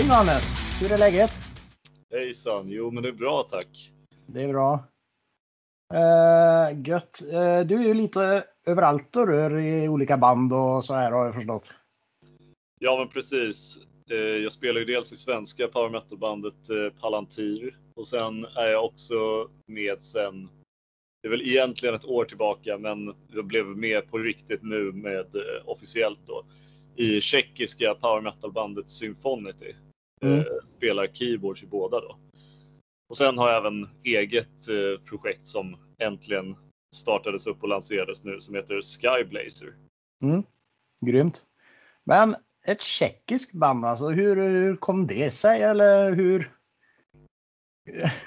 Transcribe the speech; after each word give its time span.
Hej 0.00 0.08
Johannes! 0.08 0.42
Hur 0.82 0.92
är 0.92 0.98
läget? 0.98 1.30
Hejsan! 2.10 2.68
Jo, 2.68 2.90
men 2.90 3.02
det 3.02 3.08
är 3.08 3.12
bra 3.12 3.42
tack. 3.42 3.92
Det 4.26 4.42
är 4.42 4.48
bra. 4.48 4.84
Uh, 5.94 6.88
gött. 6.88 7.22
Uh, 7.24 7.66
du 7.66 7.74
är 7.74 7.84
ju 7.84 7.94
lite 7.94 8.44
överallt 8.66 9.16
och 9.16 9.26
rör 9.26 9.58
i 9.58 9.88
olika 9.88 10.16
band 10.16 10.52
och 10.52 10.84
så 10.84 10.94
här 10.94 11.12
har 11.12 11.24
jag 11.24 11.34
förstått. 11.34 11.72
Ja, 12.80 12.96
men 12.98 13.08
precis. 13.08 13.78
Uh, 14.10 14.18
jag 14.18 14.52
spelar 14.52 14.80
ju 14.80 14.86
dels 14.86 15.12
i 15.12 15.16
svenska 15.16 15.68
power 15.68 15.90
metal-bandet 15.90 16.94
Palantir 17.00 17.78
och 17.94 18.08
sen 18.08 18.44
är 18.44 18.68
jag 18.68 18.84
också 18.84 19.48
med 19.66 20.02
sen, 20.02 20.48
det 21.22 21.28
är 21.28 21.30
väl 21.30 21.48
egentligen 21.48 21.94
ett 21.94 22.08
år 22.08 22.24
tillbaka, 22.24 22.78
men 22.78 23.14
jag 23.34 23.44
blev 23.44 23.66
med 23.66 24.10
på 24.10 24.18
riktigt 24.18 24.62
nu 24.62 24.92
med 24.92 25.26
officiellt 25.64 26.20
då 26.26 26.44
i 26.96 27.20
tjeckiska 27.20 27.94
power 27.94 28.20
metal-bandet 28.20 28.90
Symphonity. 28.90 29.74
Mm. 30.24 30.44
Spelar 30.66 31.06
keyboards 31.06 31.62
i 31.62 31.66
båda 31.66 32.00
då. 32.00 32.18
Och 33.08 33.16
sen 33.16 33.38
har 33.38 33.48
jag 33.48 33.56
även 33.56 33.88
eget 34.04 34.68
eh, 34.68 35.04
projekt 35.04 35.46
som 35.46 35.76
äntligen 35.98 36.56
startades 36.94 37.46
upp 37.46 37.62
och 37.62 37.68
lanserades 37.68 38.24
nu 38.24 38.40
som 38.40 38.54
heter 38.54 38.80
Skyblazer. 38.82 39.74
Mm. 40.22 40.42
Grymt. 41.06 41.46
Men 42.04 42.36
ett 42.64 42.80
tjeckiskt 42.80 43.52
band 43.52 43.84
alltså, 43.84 44.08
hur, 44.08 44.36
hur 44.36 44.76
kom 44.76 45.06
det 45.06 45.30
sig 45.30 45.62
eller 45.62 46.12
hur? 46.12 46.52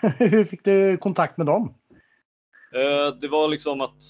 hur 0.17 0.45
fick 0.45 0.63
du 0.63 0.97
kontakt 0.97 1.37
med 1.37 1.45
dem? 1.45 1.73
Eh, 2.75 3.15
det 3.21 3.27
var 3.27 3.47
liksom 3.47 3.81
att 3.81 4.03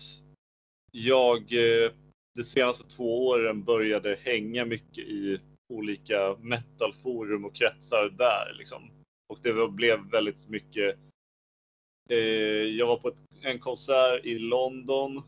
jag 0.92 1.38
eh, 1.38 1.92
de 2.36 2.44
senaste 2.44 2.89
två 2.89 3.28
åren 3.28 3.64
började 3.64 4.17
hänga 4.22 4.66
mycket 4.66 4.98
i 4.98 5.39
olika 5.69 6.36
metalforum 6.39 7.45
och 7.45 7.56
kretsar 7.56 8.09
där 8.09 8.53
liksom. 8.58 8.92
Och 9.30 9.39
det 9.42 9.67
blev 9.67 10.09
väldigt 10.11 10.50
mycket. 10.50 10.95
Eh, 12.09 12.17
jag 12.78 12.88
var 12.88 12.97
på 12.97 13.08
ett, 13.08 13.22
en 13.42 13.59
konsert 13.59 14.25
i 14.25 14.39
London, 14.39 15.22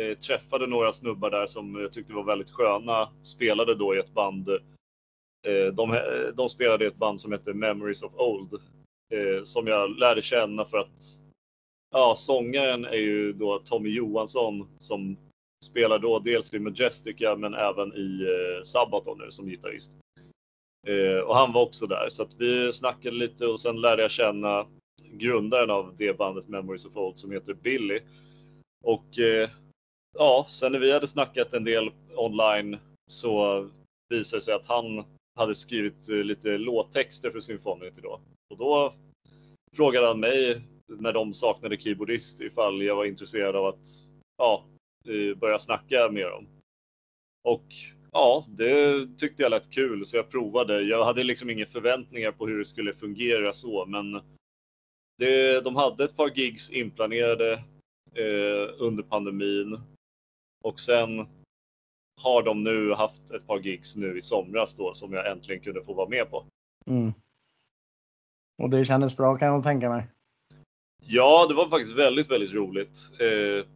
eh, 0.00 0.18
träffade 0.18 0.66
några 0.66 0.92
snubbar 0.92 1.30
där 1.30 1.46
som 1.46 1.74
jag 1.74 1.92
tyckte 1.92 2.12
var 2.12 2.24
väldigt 2.24 2.50
sköna, 2.50 3.08
spelade 3.22 3.74
då 3.74 3.96
i 3.96 3.98
ett 3.98 4.14
band. 4.14 4.48
Eh, 5.46 5.66
de, 5.74 6.00
de, 6.34 6.48
spelade 6.48 6.84
i 6.84 6.88
ett 6.88 6.96
band 6.96 7.20
som 7.20 7.32
heter 7.32 7.52
Memories 7.52 8.02
of 8.02 8.12
Old, 8.16 8.54
eh, 9.14 9.42
som 9.44 9.66
jag 9.66 9.98
lärde 9.98 10.22
känna 10.22 10.64
för 10.64 10.78
att 10.78 11.20
ja, 11.90 12.14
sångaren 12.16 12.84
är 12.84 12.96
ju 12.96 13.32
då 13.32 13.58
Tommy 13.58 13.90
Johansson 13.90 14.68
som 14.78 15.16
spelar 15.64 15.98
då 15.98 16.18
dels 16.18 16.54
i 16.54 16.58
Majestica 16.58 17.36
men 17.36 17.54
även 17.54 17.92
i 17.94 18.22
eh, 18.22 18.62
Sabaton 18.62 19.18
nu 19.18 19.30
som 19.30 19.46
gitarrist. 19.46 19.96
Eh, 20.86 21.18
och 21.18 21.36
han 21.36 21.52
var 21.52 21.62
också 21.62 21.86
där 21.86 22.08
så 22.10 22.22
att 22.22 22.34
vi 22.38 22.72
snackade 22.72 23.16
lite 23.16 23.46
och 23.46 23.60
sen 23.60 23.80
lärde 23.80 24.02
jag 24.02 24.10
känna 24.10 24.66
grundaren 25.12 25.70
av 25.70 25.94
det 25.96 26.18
bandet 26.18 26.48
Memories 26.48 26.84
of 26.84 26.96
Old 26.96 27.18
som 27.18 27.32
heter 27.32 27.54
Billy. 27.54 28.00
Och 28.84 29.18
eh, 29.18 29.50
ja, 30.18 30.46
sen 30.48 30.72
när 30.72 30.78
vi 30.78 30.92
hade 30.92 31.06
snackat 31.06 31.54
en 31.54 31.64
del 31.64 31.90
online 32.16 32.76
så 33.10 33.62
visade 34.08 34.38
det 34.40 34.44
sig 34.44 34.54
att 34.54 34.66
han 34.66 35.04
hade 35.36 35.54
skrivit 35.54 36.08
eh, 36.08 36.16
lite 36.16 36.58
låttexter 36.58 37.30
för 37.30 37.40
Symfoniet 37.40 37.98
idag. 37.98 38.20
Och 38.50 38.56
då 38.56 38.92
frågade 39.76 40.06
han 40.06 40.20
mig 40.20 40.60
när 40.86 41.12
de 41.12 41.32
saknade 41.32 41.76
keyboardist 41.76 42.40
ifall 42.40 42.82
jag 42.82 42.96
var 42.96 43.04
intresserad 43.04 43.56
av 43.56 43.66
att 43.66 43.86
ja, 44.38 44.64
börja 45.36 45.58
snacka 45.58 46.10
med 46.10 46.26
dem. 46.26 46.46
Och 47.42 47.64
ja, 48.12 48.44
det 48.48 49.06
tyckte 49.18 49.42
jag 49.42 49.50
lät 49.50 49.70
kul 49.70 50.06
så 50.06 50.16
jag 50.16 50.30
provade. 50.30 50.80
Jag 50.80 51.04
hade 51.04 51.24
liksom 51.24 51.50
inga 51.50 51.66
förväntningar 51.66 52.32
på 52.32 52.46
hur 52.46 52.58
det 52.58 52.64
skulle 52.64 52.94
fungera 52.94 53.52
så, 53.52 53.86
men 53.86 54.20
det, 55.18 55.60
de 55.64 55.76
hade 55.76 56.04
ett 56.04 56.16
par 56.16 56.28
gigs 56.28 56.70
inplanerade 56.70 57.52
eh, 58.14 58.74
under 58.78 59.02
pandemin 59.02 59.80
och 60.64 60.80
sen 60.80 61.26
har 62.22 62.42
de 62.42 62.64
nu 62.64 62.94
haft 62.94 63.30
ett 63.30 63.46
par 63.46 63.58
gigs 63.58 63.96
nu 63.96 64.18
i 64.18 64.22
somras 64.22 64.74
då 64.74 64.94
som 64.94 65.12
jag 65.12 65.30
äntligen 65.30 65.62
kunde 65.62 65.84
få 65.84 65.94
vara 65.94 66.08
med 66.08 66.30
på. 66.30 66.44
Mm. 66.86 67.12
Och 68.62 68.70
det 68.70 68.84
kändes 68.84 69.16
bra 69.16 69.36
kan 69.36 69.48
jag 69.48 69.62
tänka 69.62 69.90
mig. 69.90 70.06
Ja, 71.06 71.46
det 71.48 71.54
var 71.54 71.68
faktiskt 71.68 71.96
väldigt, 71.96 72.30
väldigt 72.30 72.52
roligt. 72.52 72.98
Eh, 73.20 73.66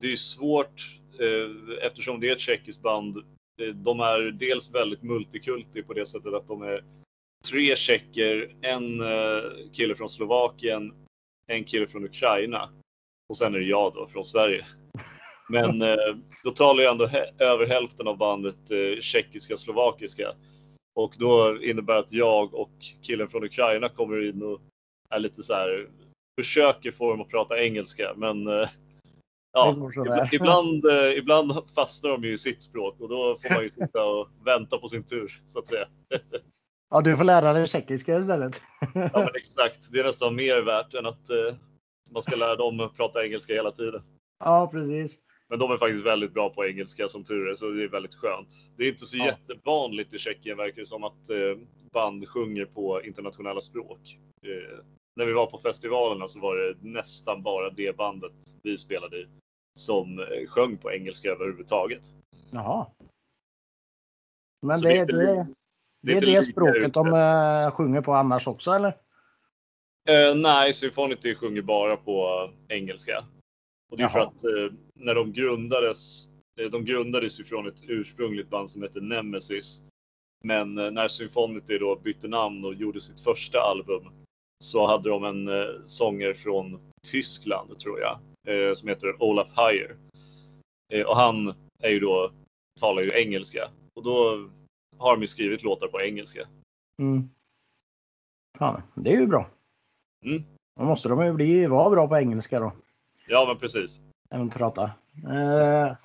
det 0.00 0.12
är 0.12 0.16
svårt 0.16 1.00
eh, 1.20 1.86
eftersom 1.86 2.20
det 2.20 2.28
är 2.28 2.32
ett 2.32 2.40
tjeckiskt 2.40 2.82
band. 2.82 3.16
Eh, 3.62 3.68
de 3.74 4.00
är 4.00 4.20
dels 4.30 4.74
väldigt 4.74 5.02
multikulti 5.02 5.82
på 5.82 5.92
det 5.92 6.06
sättet 6.06 6.34
att 6.34 6.48
de 6.48 6.62
är 6.62 6.84
tre 7.48 7.76
tjecker, 7.76 8.54
en 8.62 9.00
eh, 9.00 9.42
kille 9.72 9.94
från 9.94 10.10
Slovakien, 10.10 10.92
en 11.46 11.64
kille 11.64 11.86
från 11.86 12.04
Ukraina 12.04 12.70
och 13.28 13.36
sen 13.36 13.54
är 13.54 13.58
det 13.58 13.64
jag 13.64 13.94
då 13.94 14.06
från 14.06 14.24
Sverige. 14.24 14.64
Men 15.48 15.78
då 16.44 16.50
talar 16.50 16.82
ju 16.82 16.88
ändå 16.88 17.08
över 17.38 17.66
hälften 17.66 18.08
av 18.08 18.18
bandet 18.18 18.56
tjeckiska 19.00 19.56
slovakiska 19.56 20.34
och 20.94 21.14
då 21.18 21.62
innebär 21.62 21.96
att 21.96 22.12
jag 22.12 22.54
och 22.54 22.70
killen 23.02 23.28
från 23.28 23.44
Ukraina 23.44 23.88
kommer 23.88 24.28
in 24.28 24.42
och 24.42 24.60
är 25.10 25.18
lite 25.18 25.42
så 25.42 25.54
här 25.54 25.88
försöker 26.40 26.92
få 26.92 27.10
dem 27.10 27.20
att 27.20 27.28
prata 27.28 27.62
engelska, 27.62 28.14
men 28.16 28.48
Ja, 29.56 30.28
ibland, 30.32 30.86
eh, 30.86 31.18
ibland 31.18 31.52
fastnar 31.74 32.10
de 32.10 32.24
ju 32.24 32.32
i 32.32 32.38
sitt 32.38 32.62
språk 32.62 33.00
och 33.00 33.08
då 33.08 33.38
får 33.42 33.54
man 33.54 33.62
ju 33.62 33.70
sitta 33.70 34.04
och 34.04 34.28
vänta 34.44 34.78
på 34.78 34.88
sin 34.88 35.04
tur 35.04 35.42
så 35.46 35.58
att 35.58 35.68
säga. 35.68 35.86
Ja, 36.90 37.00
du 37.00 37.16
får 37.16 37.24
lära 37.24 37.52
dig 37.52 37.66
tjeckiska 37.66 38.18
istället. 38.18 38.62
Ja, 38.94 39.10
men 39.14 39.34
exakt. 39.34 39.92
Det 39.92 39.98
är 39.98 40.04
nästan 40.04 40.34
mer 40.34 40.62
värt 40.62 40.94
än 40.94 41.06
att 41.06 41.30
eh, 41.30 41.54
man 42.10 42.22
ska 42.22 42.36
lära 42.36 42.56
dem 42.56 42.80
att 42.80 42.96
prata 42.96 43.24
engelska 43.24 43.52
hela 43.52 43.72
tiden. 43.72 44.02
Ja, 44.44 44.68
precis. 44.72 45.18
Men 45.48 45.58
de 45.58 45.70
är 45.70 45.76
faktiskt 45.76 46.04
väldigt 46.04 46.34
bra 46.34 46.50
på 46.50 46.66
engelska 46.66 47.08
som 47.08 47.24
tur 47.24 47.48
är, 47.48 47.54
så 47.54 47.70
det 47.70 47.84
är 47.84 47.88
väldigt 47.88 48.14
skönt. 48.14 48.48
Det 48.76 48.84
är 48.84 48.88
inte 48.88 49.06
så 49.06 49.16
ja. 49.16 49.26
jättevanligt 49.26 50.12
i 50.12 50.18
Tjeckien 50.18 50.56
verkar 50.56 50.80
det 50.80 50.86
som 50.86 51.04
att 51.04 51.30
eh, 51.30 51.58
band 51.92 52.28
sjunger 52.28 52.64
på 52.64 53.02
internationella 53.02 53.60
språk. 53.60 54.18
När 55.16 55.26
vi 55.26 55.32
var 55.32 55.46
på 55.46 55.58
festivalerna 55.58 56.28
så 56.28 56.40
var 56.40 56.56
det 56.56 56.74
nästan 56.80 57.42
bara 57.42 57.70
det 57.70 57.96
bandet 57.96 58.32
vi 58.62 58.78
spelade 58.78 59.16
i 59.16 59.26
som 59.76 60.18
eh, 60.18 60.48
sjöng 60.48 60.76
på 60.76 60.92
engelska 60.92 61.28
överhuvudtaget. 61.28 62.14
Jaha. 62.50 62.86
Men 64.62 64.80
det, 64.80 65.04
det, 65.04 65.04
det, 65.04 65.46
det, 66.00 66.12
är 66.12 66.20
det 66.20 66.42
språket 66.42 66.94
de 66.94 67.12
uh, 67.12 67.70
sjunger 67.70 68.00
på 68.00 68.12
annars 68.12 68.46
också 68.46 68.70
eller? 68.70 68.88
Uh, 70.10 70.36
nej, 70.36 70.74
Symphonity 70.74 71.34
sjunger 71.34 71.62
bara 71.62 71.96
på 71.96 72.48
engelska. 72.68 73.24
Och 73.90 73.96
det 73.96 74.02
är 74.02 74.04
Jaha. 74.04 74.10
för 74.12 74.20
att 74.20 74.44
uh, 74.44 74.72
när 74.94 75.14
de 75.14 75.32
grundades, 75.32 76.26
de 76.70 76.84
grundades 76.84 77.40
ifrån 77.40 77.68
ett 77.68 77.82
ursprungligt 77.82 78.50
band 78.50 78.70
som 78.70 78.82
heter 78.82 79.00
Nemesis. 79.00 79.82
Men 80.44 80.74
när 80.74 81.08
Symphonity 81.08 81.78
då 81.78 81.96
bytte 81.96 82.28
namn 82.28 82.64
och 82.64 82.74
gjorde 82.74 83.00
sitt 83.00 83.20
första 83.20 83.60
album 83.60 84.04
så 84.64 84.86
hade 84.86 85.08
de 85.08 85.24
en 85.24 85.48
sångare 85.86 86.34
från 86.34 86.78
Tyskland 87.10 87.78
tror 87.78 88.00
jag 88.00 88.12
eh, 88.12 88.18
som 88.74 88.88
heter 88.88 89.22
Olaf 89.22 89.48
Heyer. 89.56 89.96
Eh, 90.92 91.06
och 91.06 91.16
han 91.16 91.54
är 91.82 91.90
ju 91.90 92.00
då, 92.00 92.32
talar 92.80 93.02
ju 93.02 93.10
engelska 93.10 93.70
och 93.94 94.02
då 94.02 94.48
har 94.98 95.12
de 95.12 95.20
ju 95.20 95.26
skrivit 95.26 95.62
låtar 95.62 95.88
på 95.88 96.00
engelska. 96.00 96.40
Mm. 96.98 97.30
Ja, 98.58 98.82
det 98.94 99.12
är 99.12 99.20
ju 99.20 99.26
bra. 99.26 99.50
Mm. 100.24 100.42
Då 100.76 100.84
måste 100.84 101.08
de 101.08 101.26
ju 101.26 101.32
bli, 101.32 101.66
vara 101.66 101.90
bra 101.90 102.08
på 102.08 102.16
engelska 102.16 102.60
då. 102.60 102.72
Ja, 103.28 103.44
men 103.48 103.58
precis. 103.58 104.00
Även 104.30 104.50
prata. 104.50 104.84
Eh, 105.24 105.96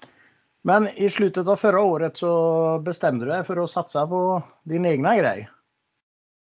men 0.62 0.88
i 0.88 1.10
slutet 1.10 1.48
av 1.48 1.56
förra 1.56 1.82
året 1.82 2.18
så 2.18 2.80
bestämde 2.80 3.26
du 3.26 3.32
dig 3.32 3.44
för 3.44 3.58
att 3.58 3.70
satsa 3.70 4.08
på 4.08 4.44
din 4.64 4.86
egna 4.86 5.18
grej. 5.18 5.50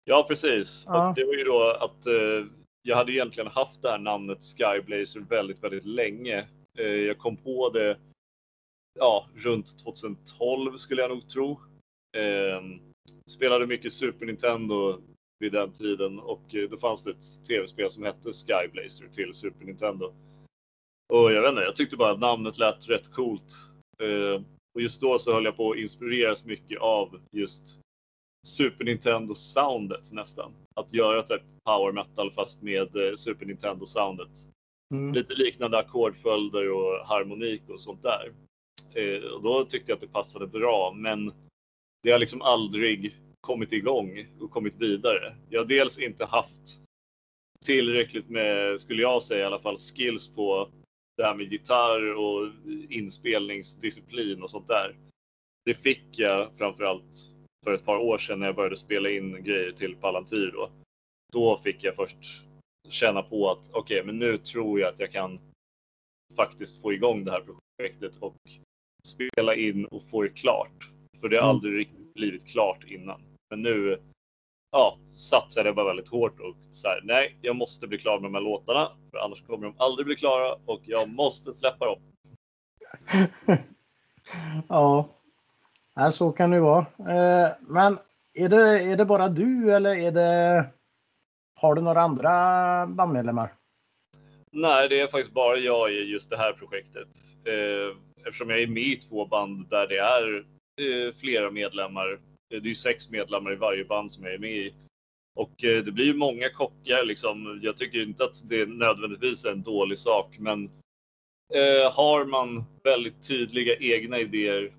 Ja, 0.04 0.24
precis. 0.28 0.84
Ja. 0.86 1.12
Det 1.16 1.24
var 1.24 1.34
ju 1.34 1.44
då 1.44 1.76
att 1.80 2.06
eh, 2.06 2.46
jag 2.82 2.96
hade 2.96 3.12
egentligen 3.12 3.50
haft 3.50 3.82
det 3.82 3.90
här 3.90 3.98
namnet 3.98 4.38
Skyblazer 4.44 5.20
väldigt, 5.20 5.62
väldigt 5.62 5.84
länge. 5.84 6.46
Eh, 6.78 6.86
jag 6.86 7.18
kom 7.18 7.36
på 7.36 7.70
det 7.70 7.98
ja, 8.98 9.26
runt 9.34 9.78
2012 9.78 10.76
skulle 10.76 11.02
jag 11.02 11.10
nog 11.10 11.28
tro. 11.28 11.60
Ehm, 12.16 12.80
spelade 13.30 13.66
mycket 13.66 13.92
Super 13.92 14.26
Nintendo 14.26 15.00
vid 15.38 15.52
den 15.52 15.72
tiden 15.72 16.18
och 16.18 16.54
eh, 16.54 16.68
då 16.68 16.78
fanns 16.78 17.04
det 17.04 17.10
ett 17.10 17.44
tv-spel 17.48 17.90
som 17.90 18.04
hette 18.04 18.32
Skyblazer 18.32 19.08
till 19.08 19.32
Super 19.32 19.64
Nintendo. 19.64 20.12
Och 21.12 21.32
jag 21.32 21.42
vet 21.42 21.50
inte, 21.50 21.62
jag 21.62 21.76
tyckte 21.76 21.96
bara 21.96 22.12
att 22.12 22.20
namnet 22.20 22.58
lät 22.58 22.88
rätt 22.88 23.12
coolt. 23.12 23.54
Ehm, 24.02 24.44
och 24.74 24.80
just 24.80 25.00
då 25.00 25.18
så 25.18 25.34
höll 25.34 25.44
jag 25.44 25.56
på 25.56 25.70
att 25.70 25.78
inspireras 25.78 26.44
mycket 26.44 26.80
av 26.80 27.20
just 27.32 27.80
Super 28.46 28.84
Nintendo-soundet 28.84 30.12
nästan. 30.12 30.52
Att 30.74 30.92
göra 30.92 31.22
typ 31.22 31.42
power 31.64 31.92
metal 31.92 32.30
fast 32.30 32.62
med 32.62 32.96
eh, 32.96 33.14
Super 33.14 33.46
Nintendo-soundet. 33.46 34.48
Mm. 34.94 35.12
Lite 35.12 35.34
liknande 35.34 35.78
ackordföljder 35.78 36.70
och 36.72 37.06
harmonik 37.06 37.62
och 37.68 37.80
sånt 37.80 38.02
där. 38.02 38.32
Eh, 38.94 39.22
och 39.22 39.42
då 39.42 39.64
tyckte 39.64 39.90
jag 39.90 39.96
att 39.96 40.00
det 40.00 40.08
passade 40.08 40.46
bra, 40.46 40.92
men 40.96 41.32
det 42.02 42.10
har 42.10 42.18
liksom 42.18 42.42
aldrig 42.42 43.16
kommit 43.40 43.72
igång 43.72 44.26
och 44.40 44.50
kommit 44.50 44.80
vidare. 44.80 45.34
Jag 45.50 45.60
har 45.60 45.66
dels 45.66 45.98
inte 45.98 46.24
haft 46.24 46.82
tillräckligt 47.66 48.28
med, 48.28 48.80
skulle 48.80 49.02
jag 49.02 49.22
säga 49.22 49.40
i 49.40 49.46
alla 49.46 49.58
fall, 49.58 49.76
skills 49.76 50.34
på 50.34 50.68
det 51.16 51.24
här 51.24 51.34
med 51.34 51.52
gitarr 51.52 52.14
och 52.14 52.48
inspelningsdisciplin 52.88 54.42
och 54.42 54.50
sånt 54.50 54.68
där. 54.68 54.96
Det 55.64 55.74
fick 55.74 56.18
jag 56.18 56.50
framförallt 56.58 57.31
för 57.64 57.74
ett 57.74 57.84
par 57.84 57.96
år 57.96 58.18
sedan 58.18 58.38
när 58.38 58.46
jag 58.46 58.56
började 58.56 58.76
spela 58.76 59.10
in 59.10 59.44
grejer 59.44 59.72
till 59.72 59.96
Palantir 59.96 60.50
då. 60.54 60.70
Då 61.32 61.56
fick 61.56 61.84
jag 61.84 61.96
först 61.96 62.42
känna 62.88 63.22
på 63.22 63.50
att 63.50 63.70
okej, 63.72 64.00
okay, 64.00 64.02
men 64.06 64.18
nu 64.18 64.36
tror 64.36 64.80
jag 64.80 64.88
att 64.88 65.00
jag 65.00 65.12
kan 65.12 65.40
faktiskt 66.36 66.82
få 66.82 66.92
igång 66.92 67.24
det 67.24 67.30
här 67.30 67.44
projektet 67.78 68.16
och 68.16 68.34
spela 69.06 69.54
in 69.54 69.84
och 69.84 70.02
få 70.02 70.22
det 70.22 70.28
klart. 70.28 70.90
För 71.20 71.28
det 71.28 71.36
har 71.36 71.44
mm. 71.44 71.56
aldrig 71.56 71.78
riktigt 71.78 72.14
blivit 72.14 72.46
klart 72.46 72.84
innan. 72.84 73.22
Men 73.50 73.62
nu 73.62 74.00
ja, 74.70 74.98
satsade 75.08 75.68
jag 75.68 75.76
bara 75.76 75.86
väldigt 75.86 76.08
hårt 76.08 76.40
och 76.40 76.56
så 76.70 76.88
här, 76.88 77.00
nej, 77.04 77.36
jag 77.42 77.56
måste 77.56 77.86
bli 77.86 77.98
klar 77.98 78.20
med 78.20 78.30
de 78.30 78.34
här 78.34 78.42
låtarna 78.42 78.92
för 79.10 79.18
annars 79.18 79.42
kommer 79.42 79.66
de 79.66 79.74
aldrig 79.78 80.06
bli 80.06 80.16
klara 80.16 80.54
och 80.66 80.80
jag 80.84 81.08
måste 81.08 81.52
släppa 81.52 81.86
dem. 81.86 82.00
ja, 84.68 85.08
så 86.12 86.32
kan 86.32 86.50
det 86.50 86.60
vara. 86.60 86.86
Eh, 86.98 87.52
men 87.60 87.98
är 88.34 88.48
det, 88.48 88.80
är 88.80 88.96
det 88.96 89.04
bara 89.04 89.28
du 89.28 89.76
eller 89.76 89.94
är 89.94 90.12
det, 90.12 90.64
har 91.60 91.74
du 91.74 91.82
några 91.82 92.00
andra 92.00 92.86
bandmedlemmar? 92.86 93.54
Nej, 94.52 94.88
det 94.88 95.00
är 95.00 95.06
faktiskt 95.06 95.34
bara 95.34 95.56
jag 95.56 95.92
i 95.92 95.94
just 95.94 96.30
det 96.30 96.36
här 96.36 96.52
projektet. 96.52 97.08
Eh, 97.44 97.96
eftersom 98.26 98.50
jag 98.50 98.62
är 98.62 98.66
med 98.66 98.82
i 98.82 98.96
två 98.96 99.26
band 99.26 99.68
där 99.68 99.86
det 99.86 99.98
är 99.98 100.44
eh, 100.80 101.12
flera 101.14 101.50
medlemmar. 101.50 102.20
Det 102.50 102.56
är 102.56 102.60
ju 102.60 102.74
sex 102.74 103.10
medlemmar 103.10 103.52
i 103.52 103.56
varje 103.56 103.84
band 103.84 104.12
som 104.12 104.24
jag 104.24 104.34
är 104.34 104.38
med 104.38 104.56
i. 104.56 104.74
Och 105.34 105.52
det 105.58 105.94
blir 105.94 106.04
ju 106.04 106.14
många 106.14 106.48
kockar 106.48 107.04
liksom. 107.04 107.60
Jag 107.62 107.76
tycker 107.76 108.02
inte 108.02 108.24
att 108.24 108.48
det 108.48 108.68
nödvändigtvis 108.68 109.44
är 109.44 109.52
en 109.52 109.62
dålig 109.62 109.98
sak, 109.98 110.36
men 110.38 110.70
har 111.92 112.24
man 112.24 112.64
väldigt 112.84 113.28
tydliga 113.28 113.76
egna 113.76 114.18
idéer 114.18 114.72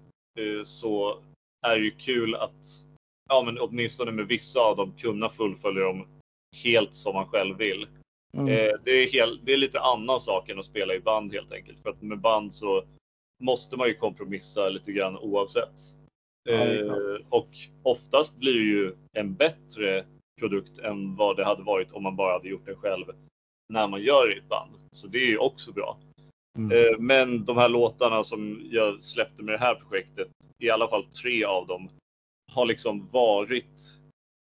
så 0.63 1.18
är 1.68 1.77
det 1.77 1.83
ju 1.85 1.91
kul 1.91 2.35
att 2.35 2.88
ja, 3.30 3.44
men 3.45 3.59
åtminstone 3.59 4.12
med 4.12 4.27
vissa 4.27 4.59
av 4.59 4.75
dem 4.75 4.94
kunna 4.97 5.30
fullfölja 5.30 5.83
dem 5.83 6.07
helt 6.63 6.94
som 6.94 7.15
man 7.15 7.25
själv 7.25 7.57
vill. 7.57 7.88
Mm. 8.38 8.47
Eh, 8.47 8.71
det, 8.83 8.91
är 8.91 9.12
helt, 9.12 9.45
det 9.45 9.53
är 9.53 9.57
lite 9.57 9.80
annan 9.80 10.19
sak 10.19 10.50
än 10.50 10.59
att 10.59 10.65
spela 10.65 10.94
i 10.94 11.00
band 11.00 11.33
helt 11.33 11.51
enkelt. 11.51 11.80
För 11.81 11.89
att 11.89 12.01
med 12.01 12.19
band 12.19 12.53
så 12.53 12.83
måste 13.44 13.77
man 13.77 13.88
ju 13.88 13.94
kompromissa 13.94 14.69
lite 14.69 14.91
grann 14.91 15.18
oavsett. 15.18 15.81
Ja, 16.50 16.53
eh, 16.53 17.18
och 17.29 17.50
oftast 17.83 18.39
blir 18.39 18.53
det 18.53 18.59
ju 18.59 18.95
en 19.13 19.33
bättre 19.33 20.06
produkt 20.39 20.77
än 20.77 21.15
vad 21.15 21.38
det 21.38 21.45
hade 21.45 21.63
varit 21.63 21.91
om 21.91 22.03
man 22.03 22.15
bara 22.15 22.33
hade 22.33 22.50
gjort 22.50 22.65
den 22.65 22.75
själv 22.75 23.06
när 23.74 23.88
man 23.88 24.01
gör 24.01 24.27
det 24.27 24.33
i 24.33 24.38
ett 24.38 24.50
band. 24.50 24.71
Så 24.91 25.07
det 25.07 25.18
är 25.18 25.27
ju 25.27 25.38
också 25.38 25.71
bra. 25.71 25.97
Mm. 26.57 26.71
Eh, 26.71 27.00
men 27.00 27.45
de 27.45 27.57
här 27.57 27.69
låtarna 27.69 28.23
som 28.23 28.61
jag 28.63 29.00
släppte 29.00 29.44
med 29.44 29.53
det 29.53 29.59
här 29.59 29.75
projektet, 29.75 30.27
i 30.59 30.69
alla 30.69 30.88
fall 30.88 31.03
tre 31.03 31.44
av 31.44 31.67
dem, 31.67 31.89
har 32.51 32.65
liksom 32.65 33.09
varit 33.11 34.00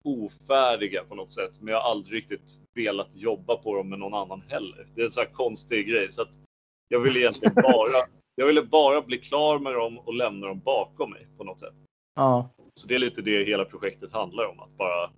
ofärdiga 0.04 1.04
på 1.04 1.14
något 1.14 1.32
sätt. 1.32 1.60
Men 1.60 1.75
jag 1.75 1.81
har 1.81 1.90
aldrig 1.90 2.16
riktigt 2.16 2.60
velat 2.75 3.14
jobba 3.14 3.56
på 3.56 3.76
dem 3.76 3.88
med 3.88 3.98
någon 3.98 4.14
annan 4.14 4.43
heller. 4.48 4.87
Det 4.94 5.00
är 5.00 5.04
en 5.04 5.10
sån 5.10 5.25
här 5.25 5.32
konstig 5.32 5.88
grej. 5.88 6.12
Så 6.12 6.22
att 6.22 6.40
jag 6.88 7.00
ville 7.00 7.19
egentligen 7.20 7.54
bara, 7.62 8.06
jag 8.34 8.46
ville 8.46 8.62
bara 8.62 9.02
bli 9.02 9.19
klar 9.19 9.58
med 9.58 9.75
dem 9.75 9.98
och 9.98 10.14
lämna 10.14 10.46
dem 10.46 10.60
bakom 10.64 11.10
mig 11.10 11.26
på 11.37 11.44
något 11.44 11.60
sätt. 11.60 11.75
Ja. 12.16 12.50
Så 12.75 12.87
det 12.88 12.94
är 12.94 12.98
lite 12.98 13.22
det 13.22 13.44
hela 13.44 13.64
projektet 13.64 14.12
handlar 14.12 14.44
om, 14.44 14.60
att 14.60 14.76
bara 14.76 15.10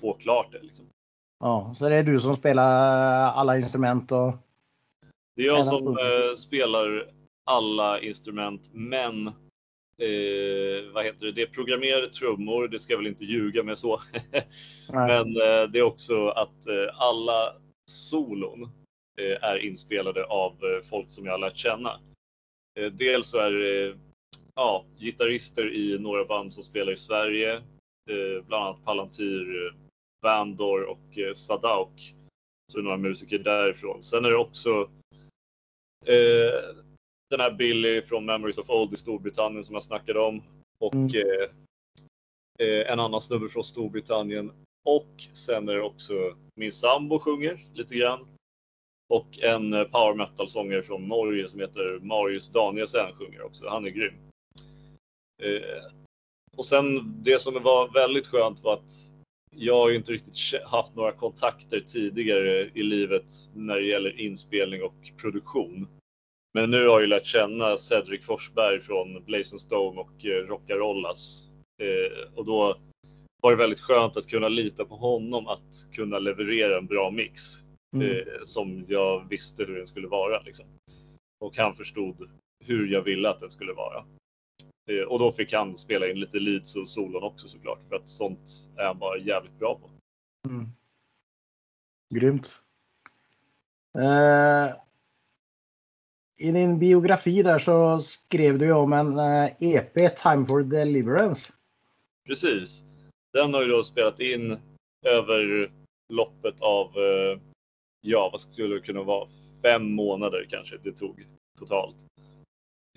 få 0.00 0.12
klart 0.12 0.52
det. 0.52 0.62
Liksom. 0.62 0.86
Ja, 1.40 1.72
så 1.74 1.88
det 1.88 1.96
är 1.96 2.02
du 2.02 2.20
som 2.20 2.36
spelar 2.36 3.32
alla 3.32 3.58
instrument 3.58 4.12
och 4.12 4.34
det 5.36 5.42
är 5.42 5.46
jag 5.46 5.66
som 5.66 5.98
eh, 5.98 6.34
spelar 6.36 7.10
alla 7.44 8.00
instrument, 8.00 8.70
men 8.72 9.26
eh, 9.26 10.92
vad 10.94 11.04
heter 11.04 11.26
det? 11.26 11.32
Det 11.32 11.42
är 11.42 11.46
programmerade 11.46 12.08
trummor. 12.08 12.68
Det 12.68 12.78
ska 12.78 12.92
jag 12.92 12.98
väl 12.98 13.06
inte 13.06 13.24
ljuga 13.24 13.62
med 13.62 13.78
så. 13.78 14.00
men 14.92 15.26
eh, 15.36 15.62
det 15.72 15.78
är 15.78 15.82
också 15.82 16.28
att 16.28 16.66
eh, 16.66 17.00
alla 17.00 17.54
solon 17.90 18.62
eh, 19.20 19.44
är 19.44 19.56
inspelade 19.56 20.24
av 20.24 20.52
eh, 20.52 20.88
folk 20.90 21.10
som 21.10 21.24
jag 21.26 21.32
har 21.32 21.38
lärt 21.38 21.56
känna. 21.56 22.00
dels 22.92 23.26
så 23.26 23.38
är 23.38 23.52
det 23.52 23.98
ja, 24.54 24.84
gitarrister 24.98 25.74
i 25.74 25.98
några 25.98 26.24
band 26.24 26.52
som 26.52 26.62
spelar 26.62 26.92
i 26.92 26.96
Sverige, 26.96 27.60
bland 28.46 28.64
annat 28.64 28.84
Palantir, 28.84 29.74
Bandor 30.22 30.82
och 30.82 31.36
Sadauk. 31.36 32.14
Så 32.72 32.78
är 32.78 32.82
några 32.82 32.96
musiker 32.96 33.38
därifrån. 33.38 34.02
Sen 34.02 34.24
är 34.24 34.30
det 34.30 34.36
också 34.36 34.88
Eh, 36.06 36.74
den 37.30 37.40
här 37.40 37.50
Billy 37.50 38.02
från 38.02 38.26
Memories 38.26 38.58
of 38.58 38.70
Old 38.70 38.94
i 38.94 38.96
Storbritannien 38.96 39.64
som 39.64 39.74
jag 39.74 39.84
snackade 39.84 40.20
om. 40.20 40.42
Och 40.78 40.94
mm. 40.94 41.10
eh, 41.14 41.48
eh 42.66 42.92
en 42.92 43.00
annan 43.00 43.20
snubbe 43.20 43.48
från 43.48 43.64
Storbritannien. 43.64 44.52
Och 44.84 45.28
sen 45.32 45.68
är 45.68 45.74
det 45.74 45.82
också 45.82 46.36
min 46.54 46.72
sambo 46.72 47.18
sjunger 47.18 47.66
lite 47.74 47.94
grann. 47.94 48.26
Och 49.08 49.38
en 49.38 49.72
eh, 49.72 49.84
power 49.84 50.14
metal-sångare 50.14 50.82
från 50.82 51.08
Norge 51.08 51.48
som 51.48 51.60
heter 51.60 51.98
Marius 52.02 52.48
Danielsen 52.48 53.12
sjunger 53.18 53.42
också. 53.42 53.68
Han 53.68 53.86
är 53.86 53.90
grym. 53.90 54.14
Eh, 55.42 55.84
och 56.56 56.66
sen 56.66 57.14
det 57.22 57.40
som 57.40 57.62
var 57.62 57.88
väldigt 57.88 58.26
skönt 58.26 58.60
var 58.60 58.74
att 58.74 58.92
jag 59.56 59.74
har 59.74 59.90
ju 59.90 59.96
inte 59.96 60.12
riktigt 60.12 60.62
haft 60.64 60.94
några 60.96 61.12
kontakter 61.12 61.80
tidigare 61.80 62.70
i 62.74 62.82
livet 62.82 63.24
när 63.54 63.74
det 63.74 63.86
gäller 63.86 64.20
inspelning 64.20 64.82
och 64.82 65.12
produktion. 65.16 65.88
Men 66.54 66.70
nu 66.70 66.86
har 66.86 67.00
jag 67.00 67.08
lärt 67.08 67.26
känna 67.26 67.76
Cedric 67.76 68.24
Forsberg 68.24 68.80
från 68.80 69.24
Blazing 69.24 69.58
Stone 69.58 70.00
och 70.00 70.24
eh, 70.24 70.46
Rockarollas. 70.46 71.48
Eh, 71.82 72.34
och 72.34 72.44
då 72.44 72.76
var 73.42 73.50
det 73.50 73.56
väldigt 73.56 73.80
skönt 73.80 74.16
att 74.16 74.26
kunna 74.26 74.48
lita 74.48 74.84
på 74.84 74.96
honom 74.96 75.46
att 75.46 75.86
kunna 75.92 76.18
leverera 76.18 76.78
en 76.78 76.86
bra 76.86 77.10
mix 77.10 77.42
mm. 77.94 78.10
eh, 78.10 78.24
som 78.42 78.84
jag 78.88 79.28
visste 79.28 79.64
hur 79.64 79.76
den 79.76 79.86
skulle 79.86 80.08
vara. 80.08 80.42
Liksom. 80.42 80.66
Och 81.40 81.56
han 81.56 81.76
förstod 81.76 82.30
hur 82.64 82.92
jag 82.92 83.02
ville 83.02 83.28
att 83.28 83.40
den 83.40 83.50
skulle 83.50 83.72
vara. 83.72 84.04
Eh, 84.90 85.02
och 85.02 85.18
då 85.18 85.32
fick 85.32 85.52
han 85.52 85.76
spela 85.76 86.08
in 86.08 86.20
lite 86.20 86.40
leads 86.40 86.76
och 86.76 86.88
solon 86.88 87.22
också 87.22 87.48
såklart 87.48 87.78
för 87.88 87.96
att 87.96 88.08
sånt 88.08 88.50
är 88.76 88.84
han 88.84 88.98
bara 88.98 89.18
jävligt 89.18 89.58
bra 89.58 89.74
på. 89.74 89.90
Mm. 90.48 90.68
Grymt. 92.14 92.60
Eh, 93.98 94.74
I 96.38 96.52
din 96.52 96.78
biografi 96.78 97.42
där 97.42 97.58
så 97.58 98.00
skrev 98.00 98.58
du 98.58 98.72
om 98.72 98.92
en 98.92 99.18
eh, 99.18 99.52
EP, 99.60 100.16
Time 100.16 100.44
for 100.44 100.62
Deliverance. 100.62 101.52
Precis. 102.26 102.84
Den 103.32 103.54
har 103.54 103.62
ju 103.62 103.68
då 103.68 103.82
spelat 103.82 104.20
in 104.20 104.58
över 105.02 105.70
loppet 106.08 106.60
av, 106.60 106.86
eh, 106.86 107.40
ja 108.00 108.28
vad 108.32 108.40
skulle 108.40 108.74
det 108.74 108.80
kunna 108.80 109.02
vara, 109.02 109.28
fem 109.62 109.92
månader 109.92 110.46
kanske 110.50 110.76
det 110.82 110.92
tog 110.92 111.26
totalt 111.58 112.06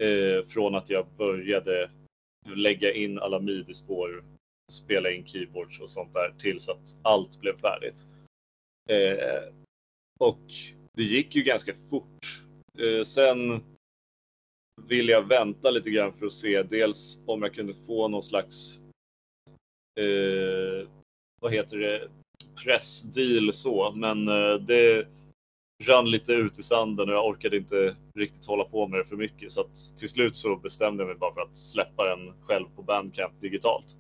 eh, 0.02 0.46
från 0.46 0.76
att 0.76 0.90
jag 0.90 1.08
började 1.18 1.92
lägga 2.56 2.94
in 2.94 3.20
alla 3.20 3.40
midi-spår, 3.40 4.24
spela 4.72 5.12
in 5.12 5.26
keyboards 5.28 5.80
och 5.80 5.90
sånt 5.90 6.14
där 6.14 6.34
tills 6.40 6.70
att 6.70 6.98
allt 7.02 7.40
blev 7.40 7.58
färdigt. 7.58 8.06
Eh, 8.90 9.54
och 10.20 10.42
det 10.94 11.04
gick 11.04 11.36
ju 11.36 11.44
ganska 11.44 11.74
fort. 11.74 12.44
Eh, 12.80 13.04
sen 13.04 13.64
ville 14.82 15.12
jag 15.12 15.28
vänta 15.28 15.72
lite 15.72 15.90
grann 15.90 16.14
för 16.14 16.26
att 16.26 16.34
se 16.34 16.64
dels 16.64 17.24
om 17.26 17.42
jag 17.42 17.54
kunde 17.54 17.74
få 17.74 18.08
någon 18.08 18.24
slags 18.24 18.80
eh, 20.00 20.88
vad 21.42 21.54
heter 21.54 21.78
det, 21.78 22.10
pressdeal 22.64 23.54
så, 23.54 23.92
men 23.96 24.28
eh, 24.28 24.56
det 24.56 25.08
rann 25.88 26.12
lite 26.12 26.34
ut 26.34 26.60
i 26.60 26.63
sanden 26.63 27.10
och 27.10 27.16
jag 27.16 27.28
orkade 27.28 27.58
inte 27.58 27.96
riktigt 28.16 28.46
hålla 28.46 28.63
på 28.63 28.88
med 28.88 29.00
det 29.00 29.06
för 29.06 29.16
mycket. 29.16 29.52
Så 29.52 29.62
att 29.62 29.98
till 29.98 30.10
slut 30.10 30.36
så 30.36 30.56
bestämde 30.56 31.04
jag 31.04 31.08
mig 31.08 31.18
bara 31.18 31.34
för 31.34 31.42
att 31.42 31.58
släppa 31.58 32.04
den 32.04 32.34
själv 32.42 32.66
på 32.75 32.82
Bandcamp 32.82 33.42
digitalt. 33.42 33.96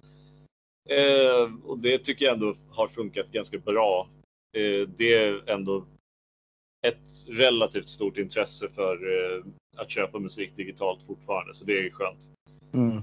Eh, 0.89 1.53
och 1.65 1.79
det 1.79 1.97
tycker 1.97 2.25
jag 2.25 2.33
ändå 2.33 2.55
har 2.69 2.87
funkat 2.87 3.31
ganska 3.31 3.57
bra. 3.57 4.07
Eh, 4.57 4.87
det 4.97 5.13
är 5.13 5.49
ändå 5.49 5.85
ett 6.87 7.27
relativt 7.27 7.89
stort 7.89 8.17
intresse 8.17 8.69
för 8.69 8.93
eh, 8.93 9.43
att 9.77 9.89
köpa 9.89 10.19
musik 10.19 10.55
digitalt 10.55 11.03
fortfarande, 11.07 11.53
så 11.53 11.65
det 11.65 11.79
är 11.79 11.89
skönt. 11.89 12.29
Mm. 12.73 13.01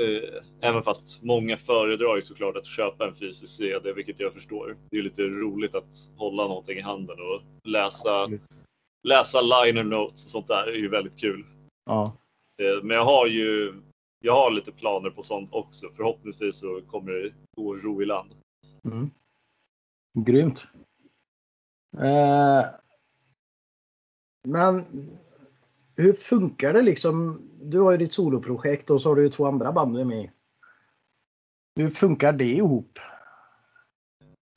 Eh, 0.00 0.42
även 0.60 0.82
fast 0.82 1.22
många 1.22 1.56
föredrar 1.56 2.16
ju 2.16 2.22
såklart 2.22 2.56
att 2.56 2.66
köpa 2.66 3.08
en 3.08 3.14
fysisk 3.14 3.56
CD, 3.56 3.92
vilket 3.92 4.20
jag 4.20 4.32
förstår. 4.32 4.76
Det 4.90 4.98
är 4.98 5.02
lite 5.02 5.22
roligt 5.22 5.74
att 5.74 6.10
hålla 6.16 6.42
någonting 6.48 6.78
i 6.78 6.82
handen 6.82 7.16
och 7.20 7.68
läsa, 7.68 8.30
läsa 9.02 9.40
liner 9.40 9.84
notes 9.84 10.24
och 10.24 10.30
sånt 10.30 10.48
där 10.48 10.66
är 10.66 10.76
ju 10.76 10.88
väldigt 10.88 11.20
kul. 11.20 11.46
Ja. 11.84 12.16
Eh, 12.62 12.82
men 12.82 12.96
jag 12.96 13.04
har 13.04 13.26
ju 13.26 13.74
jag 14.24 14.32
har 14.32 14.50
lite 14.50 14.72
planer 14.72 15.10
på 15.10 15.22
sånt 15.22 15.52
också. 15.52 15.90
Förhoppningsvis 15.96 16.56
så 16.56 16.80
kommer 16.80 17.12
det 17.12 17.32
gå 17.56 17.76
ro 17.76 18.02
i 18.02 18.04
land. 18.04 18.34
Mm. 18.84 19.10
Grymt. 20.18 20.66
Eh, 21.98 22.64
men 24.48 24.84
hur 25.96 26.12
funkar 26.12 26.72
det 26.72 26.82
liksom? 26.82 27.42
Du 27.66 27.80
har 27.80 27.92
ju 27.92 27.98
ditt 27.98 28.12
soloprojekt 28.12 28.90
och 28.90 29.02
så 29.02 29.08
har 29.08 29.16
du 29.16 29.22
ju 29.22 29.28
två 29.28 29.46
andra 29.46 29.72
band 29.72 29.94
du 29.94 30.00
är 30.00 30.04
med 30.04 30.24
i. 30.24 30.30
Hur 31.76 31.88
funkar 31.88 32.32
det 32.32 32.44
ihop? 32.44 32.98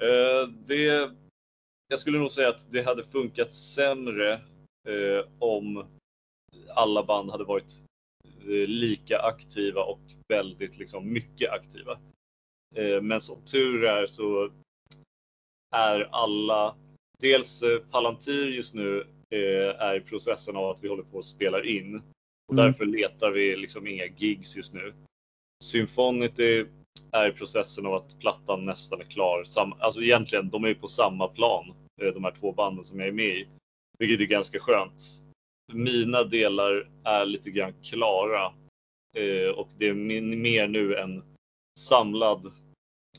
Eh, 0.01 0.49
det, 0.49 1.11
jag 1.87 1.99
skulle 1.99 2.19
nog 2.19 2.31
säga 2.31 2.49
att 2.49 2.71
det 2.71 2.81
hade 2.81 3.03
funkat 3.03 3.53
sämre 3.53 4.33
eh, 4.87 5.25
om 5.39 5.85
alla 6.75 7.03
band 7.03 7.31
hade 7.31 7.43
varit 7.43 7.83
eh, 8.23 8.67
lika 8.67 9.19
aktiva 9.19 9.81
och 9.83 9.99
väldigt 10.27 10.77
liksom, 10.77 11.13
mycket 11.13 11.51
aktiva. 11.51 11.99
Eh, 12.75 13.01
men 13.01 13.21
som 13.21 13.41
tur 13.45 13.83
är 13.83 14.05
så 14.05 14.51
är 15.75 16.09
alla, 16.11 16.75
dels 17.19 17.63
eh, 17.63 17.79
Palantir 17.79 18.47
just 18.47 18.73
nu 18.73 18.99
eh, 19.29 19.81
är 19.81 19.95
i 19.95 20.01
processen 20.01 20.55
av 20.55 20.69
att 20.69 20.83
vi 20.83 20.87
håller 20.87 21.03
på 21.03 21.19
att 21.19 21.25
spela 21.25 21.63
in 21.63 22.01
och 22.47 22.53
Mm. 22.53 22.65
därför 22.65 22.85
letar 22.85 23.31
vi 23.31 23.55
liksom 23.55 23.87
inga 23.87 24.05
gigs 24.05 24.57
just 24.57 24.73
nu. 24.73 24.93
Symfonity 25.63 26.65
är 27.11 27.29
i 27.29 27.31
processen 27.31 27.85
av 27.85 27.93
att 27.93 28.19
plattan 28.19 28.65
nästan 28.65 29.01
är 29.01 29.05
klar. 29.05 29.43
Sam, 29.43 29.73
alltså 29.79 30.01
egentligen, 30.01 30.49
de 30.49 30.63
är 30.63 30.67
ju 30.67 30.75
på 30.75 30.87
samma 30.87 31.27
plan, 31.27 31.73
eh, 32.01 32.13
de 32.13 32.23
här 32.23 32.31
två 32.39 32.51
banden 32.51 32.85
som 32.85 32.99
jag 32.99 33.07
är 33.07 33.13
med 33.13 33.37
i. 33.37 33.47
Vilket 33.99 34.21
är 34.21 34.25
ganska 34.25 34.59
skönt. 34.59 35.03
Mina 35.73 36.23
delar 36.23 36.89
är 37.03 37.25
lite 37.25 37.51
grann 37.51 37.73
klara 37.83 38.53
eh, 39.17 39.49
och 39.49 39.67
det 39.77 39.87
är 39.87 39.93
mer 39.93 40.67
nu 40.67 40.95
en 40.95 41.23
samlad 41.79 42.45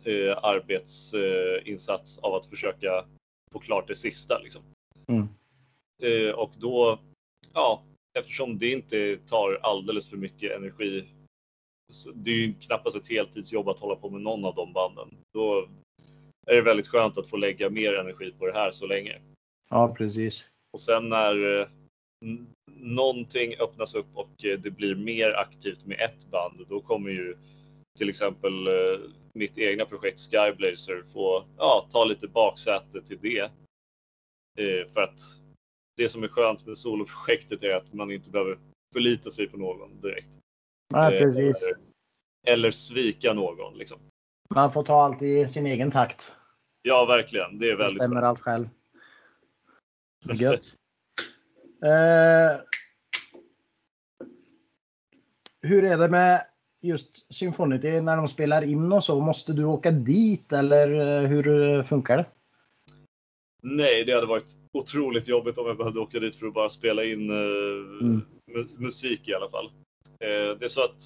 eh, 0.04 0.38
arbetsinsats 0.42 2.18
av 2.18 2.34
att 2.34 2.46
försöka 2.46 3.04
få 3.52 3.58
klart 3.58 3.88
det 3.88 3.94
sista. 3.94 4.38
Liksom. 4.38 4.62
Mm. 5.08 5.28
Och 6.34 6.52
då, 6.58 6.98
ja, 7.52 7.82
eftersom 8.18 8.58
det 8.58 8.70
inte 8.70 9.18
tar 9.26 9.58
alldeles 9.62 10.10
för 10.10 10.16
mycket 10.16 10.56
energi. 10.56 11.08
Det 12.14 12.30
är 12.30 12.34
ju 12.34 12.52
knappast 12.52 12.96
ett 12.96 13.08
heltidsjobb 13.08 13.68
att 13.68 13.80
hålla 13.80 13.96
på 13.96 14.10
med 14.10 14.20
någon 14.20 14.44
av 14.44 14.54
de 14.54 14.72
banden. 14.72 15.08
Då 15.34 15.68
är 16.46 16.54
det 16.54 16.62
väldigt 16.62 16.88
skönt 16.88 17.18
att 17.18 17.26
få 17.26 17.36
lägga 17.36 17.70
mer 17.70 17.94
energi 17.94 18.32
på 18.38 18.46
det 18.46 18.52
här 18.52 18.70
så 18.70 18.86
länge. 18.86 19.20
Ja, 19.70 19.94
precis. 19.98 20.44
Och 20.72 20.80
sen 20.80 21.08
när 21.08 21.60
eh, 21.60 21.66
någonting 22.80 23.54
öppnas 23.60 23.94
upp 23.94 24.06
och 24.14 24.44
eh, 24.44 24.58
det 24.58 24.70
blir 24.70 24.94
mer 24.94 25.30
aktivt 25.30 25.86
med 25.86 26.00
ett 26.00 26.30
band, 26.30 26.66
då 26.68 26.80
kommer 26.80 27.10
ju 27.10 27.36
till 27.98 28.08
exempel 28.08 28.66
eh, 28.66 29.00
mitt 29.34 29.58
egna 29.58 29.84
projekt 29.84 30.20
Skyblazer 30.20 31.02
få 31.12 31.44
ja, 31.56 31.86
ta 31.90 32.04
lite 32.04 32.28
baksäte 32.28 33.02
till 33.02 33.18
det. 33.22 33.50
För 34.92 35.00
att 35.00 35.20
det 35.98 36.08
som 36.08 36.22
är 36.22 36.28
skönt 36.28 36.66
med 36.66 36.78
soloprojektet 36.78 37.62
är 37.62 37.74
att 37.74 37.92
man 37.92 38.10
inte 38.10 38.30
behöver 38.30 38.58
förlita 38.92 39.30
sig 39.30 39.48
på 39.48 39.56
någon 39.56 40.00
direkt. 40.00 40.38
Nej, 40.92 41.14
Eh, 41.14 41.18
precis. 41.18 41.62
Eller, 41.62 41.76
eller 42.46 42.70
svika 42.70 43.32
någon. 43.32 43.78
Liksom. 43.78 43.98
Man 44.54 44.72
får 44.72 44.82
ta 44.84 45.02
allt 45.02 45.22
i 45.22 45.48
sin 45.48 45.66
egen 45.66 45.90
takt. 45.90 46.32
Ja, 46.82 47.04
verkligen. 47.04 47.58
Det 47.58 47.70
är 47.70 47.76
väldigt 47.76 47.98
Bestämmer 47.98 48.22
allt 48.22 48.40
själv. 48.40 48.68
Gött. 50.34 50.64
Eh, 51.84 52.60
hur 55.62 55.84
är 55.84 55.98
det 55.98 56.08
med 56.08 56.44
just 56.82 57.34
Symfonity 57.34 58.00
när 58.00 58.16
de 58.16 58.28
spelar 58.28 58.62
in 58.62 58.92
och 58.92 59.04
så? 59.04 59.20
Måste 59.20 59.52
du 59.52 59.64
åka 59.64 59.90
dit 59.90 60.52
eller 60.52 61.22
eh, 61.22 61.28
hur 61.28 61.72
eh, 61.72 61.82
funkar 61.82 62.16
det? 62.16 62.26
Nej, 63.62 64.04
det 64.04 64.12
hade 64.12 64.26
varit 64.26 64.56
otroligt 64.72 65.28
jobbigt 65.28 65.58
om 65.58 65.66
jag 65.66 65.76
behövde 65.76 66.00
åka 66.00 66.20
dit 66.20 66.36
för 66.36 66.46
att 66.46 66.54
bara 66.54 66.70
spela 66.70 67.04
in 67.04 67.30
eh, 67.30 67.36
Mm. 68.00 68.20
mu- 68.50 68.68
musik 68.78 69.28
i 69.28 69.34
alla 69.34 69.50
fall. 69.50 69.66
Eh, 70.20 70.58
det 70.58 70.62
är 70.64 70.68
så 70.68 70.84
att 70.84 71.02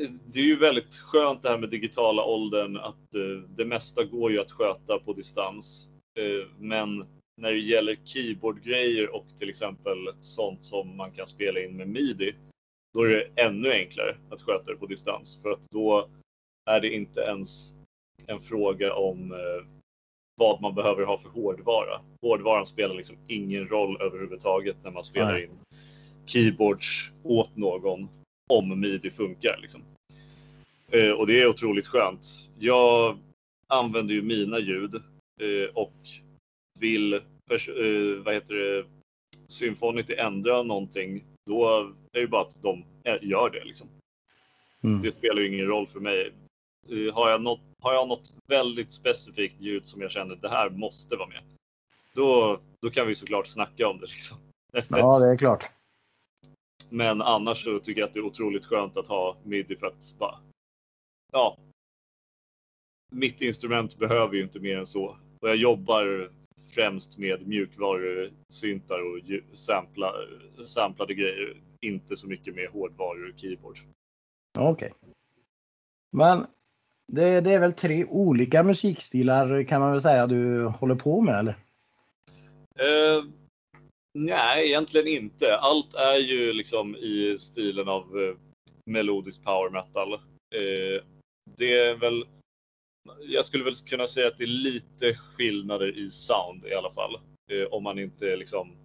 eh, 0.00 0.10
det 0.26 0.38
är 0.38 0.44
ju 0.44 0.56
väldigt 0.56 0.94
skönt 0.96 1.42
det 1.42 1.48
här 1.48 1.58
med 1.58 1.68
digitala 1.70 2.24
åldern 2.24 2.76
att 2.76 3.14
eh, 3.14 3.42
det 3.56 3.64
mesta 3.64 4.04
går 4.04 4.32
ju 4.32 4.38
att 4.40 4.50
sköta 4.50 4.98
på 4.98 5.12
distans. 5.12 5.88
Eh, 6.18 6.48
men 6.58 7.04
när 7.40 7.52
det 7.52 7.58
gäller 7.58 7.96
keyboardgrejer 8.04 9.14
och 9.14 9.26
till 9.38 9.48
exempel 9.48 9.98
sånt 10.20 10.64
som 10.64 10.96
man 10.96 11.10
kan 11.12 11.26
spela 11.26 11.60
in 11.60 11.76
med 11.76 11.88
midi, 11.88 12.32
då 12.94 13.02
är 13.02 13.08
det 13.08 13.42
ännu 13.42 13.72
enklare 13.72 14.16
att 14.30 14.42
sköta 14.42 14.70
det 14.70 14.76
på 14.76 14.86
distans 14.86 15.42
för 15.42 15.50
att 15.50 15.70
då 15.70 16.08
är 16.70 16.80
det 16.80 16.94
inte 16.94 17.20
ens 17.20 17.74
en 18.26 18.40
fråga 18.40 18.94
om 18.94 19.32
eh, 19.32 19.75
vad 20.36 20.60
man 20.60 20.74
behöver 20.74 21.04
ha 21.04 21.18
för 21.18 21.28
hårdvara. 21.28 22.00
Hårdvaran 22.22 22.66
spelar 22.66 22.94
liksom 22.94 23.16
ingen 23.26 23.68
roll 23.68 24.00
överhuvudtaget 24.00 24.76
när 24.84 24.90
man 24.90 25.04
spelar 25.04 25.32
Nej. 25.32 25.44
in 25.44 25.50
keyboards 26.26 27.12
åt 27.22 27.56
någon 27.56 28.08
om 28.50 28.80
midi 28.80 29.10
funkar. 29.10 29.58
Liksom. 29.62 29.82
Eh, 30.90 31.10
och 31.10 31.26
det 31.26 31.42
är 31.42 31.48
otroligt 31.48 31.86
skönt. 31.86 32.50
Jag 32.58 33.18
använder 33.66 34.14
ju 34.14 34.22
mina 34.22 34.58
ljud 34.58 34.94
eh, 35.40 35.74
och 35.74 35.94
vill 36.80 37.14
eh, 37.14 37.20
vad 38.24 38.34
heter 38.34 38.54
det, 38.54 38.84
Symfonity 39.46 40.14
ändra 40.14 40.62
någonting, 40.62 41.24
då 41.46 41.92
är 42.12 42.20
det 42.20 42.26
bara 42.26 42.42
att 42.42 42.62
de 42.62 42.84
eh, 43.04 43.16
gör 43.22 43.50
det. 43.50 43.64
Liksom. 43.64 43.88
Mm. 44.82 45.02
Det 45.02 45.12
spelar 45.12 45.42
ju 45.42 45.54
ingen 45.54 45.66
roll 45.66 45.86
för 45.86 46.00
mig. 46.00 46.32
Eh, 46.90 47.14
Har 47.14 47.30
jag, 47.30 47.42
något, 47.42 47.60
har 47.86 47.94
jag 47.94 48.08
något 48.08 48.34
väldigt 48.46 48.92
specifikt 48.92 49.60
ljud 49.60 49.86
som 49.86 50.02
jag 50.02 50.10
känner 50.10 50.36
det 50.36 50.48
här 50.48 50.70
måste 50.70 51.16
vara 51.16 51.28
med, 51.28 51.42
då, 52.12 52.60
då 52.82 52.90
kan 52.90 53.06
vi 53.06 53.14
såklart 53.14 53.46
snacka 53.46 53.88
om 53.88 54.00
det. 54.00 54.06
Liksom. 54.06 54.38
Ja, 54.88 55.18
det 55.18 55.26
är 55.26 55.36
klart. 55.36 55.70
Men 56.88 57.22
annars 57.22 57.64
så 57.64 57.78
tycker 57.78 58.00
jag 58.00 58.08
att 58.08 58.14
det 58.14 58.20
är 58.20 58.24
otroligt 58.24 58.66
skönt 58.66 58.96
att 58.96 59.08
ha 59.08 59.36
midi 59.42 59.76
för 59.76 59.86
att 59.86 60.14
bara, 60.18 60.38
ja. 61.32 61.56
Mitt 63.12 63.40
instrument 63.40 63.98
behöver 63.98 64.34
ju 64.34 64.42
inte 64.42 64.60
mer 64.60 64.78
än 64.78 64.86
så. 64.86 65.16
Och 65.40 65.48
jag 65.48 65.56
jobbar 65.56 66.30
främst 66.74 67.18
med 67.18 67.46
mjukvarusyntar 67.46 69.00
och 69.00 69.20
sampla, 69.56 70.12
samplade 70.64 71.14
grejer. 71.14 71.62
Inte 71.80 72.16
så 72.16 72.28
mycket 72.28 72.54
med 72.54 72.68
hårdvaror 72.68 73.32
och 73.32 73.40
keyboards. 73.40 73.84
Okej. 74.58 74.92
Men 76.10 76.46
det, 77.12 77.40
det 77.40 77.52
är 77.52 77.60
väl 77.60 77.72
tre 77.72 78.04
olika 78.04 78.62
musikstilar 78.62 79.62
kan 79.62 79.80
man 79.80 79.92
väl 79.92 80.00
säga 80.00 80.26
du 80.26 80.64
håller 80.64 80.94
på 80.94 81.20
med 81.20 81.38
eller? 81.38 81.52
Uh, 82.80 83.24
nej, 84.14 84.66
egentligen 84.66 85.06
inte. 85.06 85.56
Allt 85.56 85.94
är 85.94 86.16
ju 86.16 86.52
liksom 86.52 86.96
i 86.96 87.36
stilen 87.38 87.88
av 87.88 88.16
uh, 88.16 88.36
melodisk 88.86 89.44
power 89.44 89.70
metal. 89.70 90.14
Uh, 90.14 91.02
det 91.56 91.78
är 91.78 91.94
väl, 91.94 92.24
jag 93.20 93.44
skulle 93.44 93.64
väl 93.64 93.74
kunna 93.74 94.06
säga 94.06 94.28
att 94.28 94.38
det 94.38 94.44
är 94.44 94.48
lite 94.48 95.14
skillnader 95.14 95.98
i 95.98 96.10
sound 96.10 96.66
i 96.66 96.74
alla 96.74 96.90
fall. 96.90 97.18
Om 97.70 97.82
man 97.82 97.98
inte 97.98 98.32
är 98.32 98.36
liksom 98.36 98.76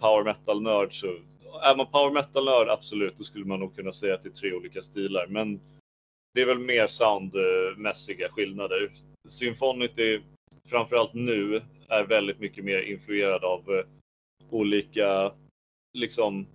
power 0.00 0.24
metal 0.24 0.62
nörd 0.62 1.00
så 1.00 1.06
är 1.62 1.76
man 1.76 1.86
power 1.86 2.10
metal 2.10 2.44
nörd 2.44 2.68
absolut, 2.68 3.16
då 3.16 3.24
skulle 3.24 3.44
man 3.44 3.60
nog 3.60 3.76
kunna 3.76 3.92
säga 3.92 4.14
att 4.14 4.22
det 4.22 4.28
är 4.28 4.32
tre 4.32 4.52
olika 4.52 4.82
stilar. 4.82 5.26
Men 5.26 5.60
det 6.32 6.40
är 6.40 6.46
väl 6.46 6.58
mer 6.58 6.86
soundmässiga 6.86 8.28
skillnader. 8.28 8.92
Symfonity, 9.28 10.20
framförallt 10.68 11.14
nu, 11.14 11.62
är 11.88 12.04
väldigt 12.04 12.40
mycket 12.40 12.64
mer 12.64 12.82
influerad 12.82 13.44
av 13.44 13.70
eh, 13.70 13.84
olika, 14.50 15.32
liksom, 15.98 16.46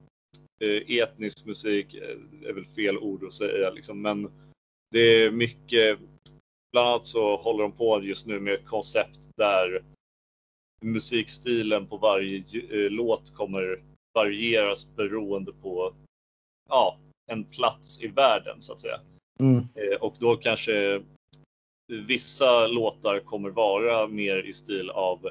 eh, 0.60 0.98
etnisk 1.00 1.46
musik, 1.46 1.94
eh, 1.94 2.50
är 2.50 2.54
väl 2.54 2.66
fel 2.66 2.98
ord 2.98 3.24
att 3.24 3.34
säga, 3.34 3.70
liksom, 3.70 4.02
men 4.02 4.32
det 4.92 5.00
är 5.00 5.32
mycket, 5.32 6.00
bland 6.72 6.88
annat 6.88 7.06
så 7.06 7.36
håller 7.36 7.64
de 7.64 7.72
på 7.72 8.04
just 8.04 8.28
nu 8.28 8.40
med 8.40 8.54
ett 8.54 8.66
koncept 8.66 9.30
där 9.38 9.84
musikstilen 10.82 11.88
på 11.88 11.98
varje 11.98 12.44
låt 12.90 13.34
kommer 13.34 13.84
varieras 14.14 14.96
beroende 14.96 15.54
på 15.54 15.94
ja, 16.70 17.00
en 17.32 17.44
plats 17.44 18.02
i 18.02 18.08
världen 18.08 18.62
så 18.62 18.74
att 18.74 18.80
säga. 18.80 19.00
Mm. 19.40 19.58
Eh, 19.58 20.02
och 20.02 20.16
då 20.20 20.36
kanske 20.36 21.04
vissa 21.88 22.68
låtar 22.68 23.20
kommer 23.20 23.50
vara 23.50 24.08
mer 24.08 24.44
i 24.44 24.54
stil 24.54 24.90
av 24.90 25.30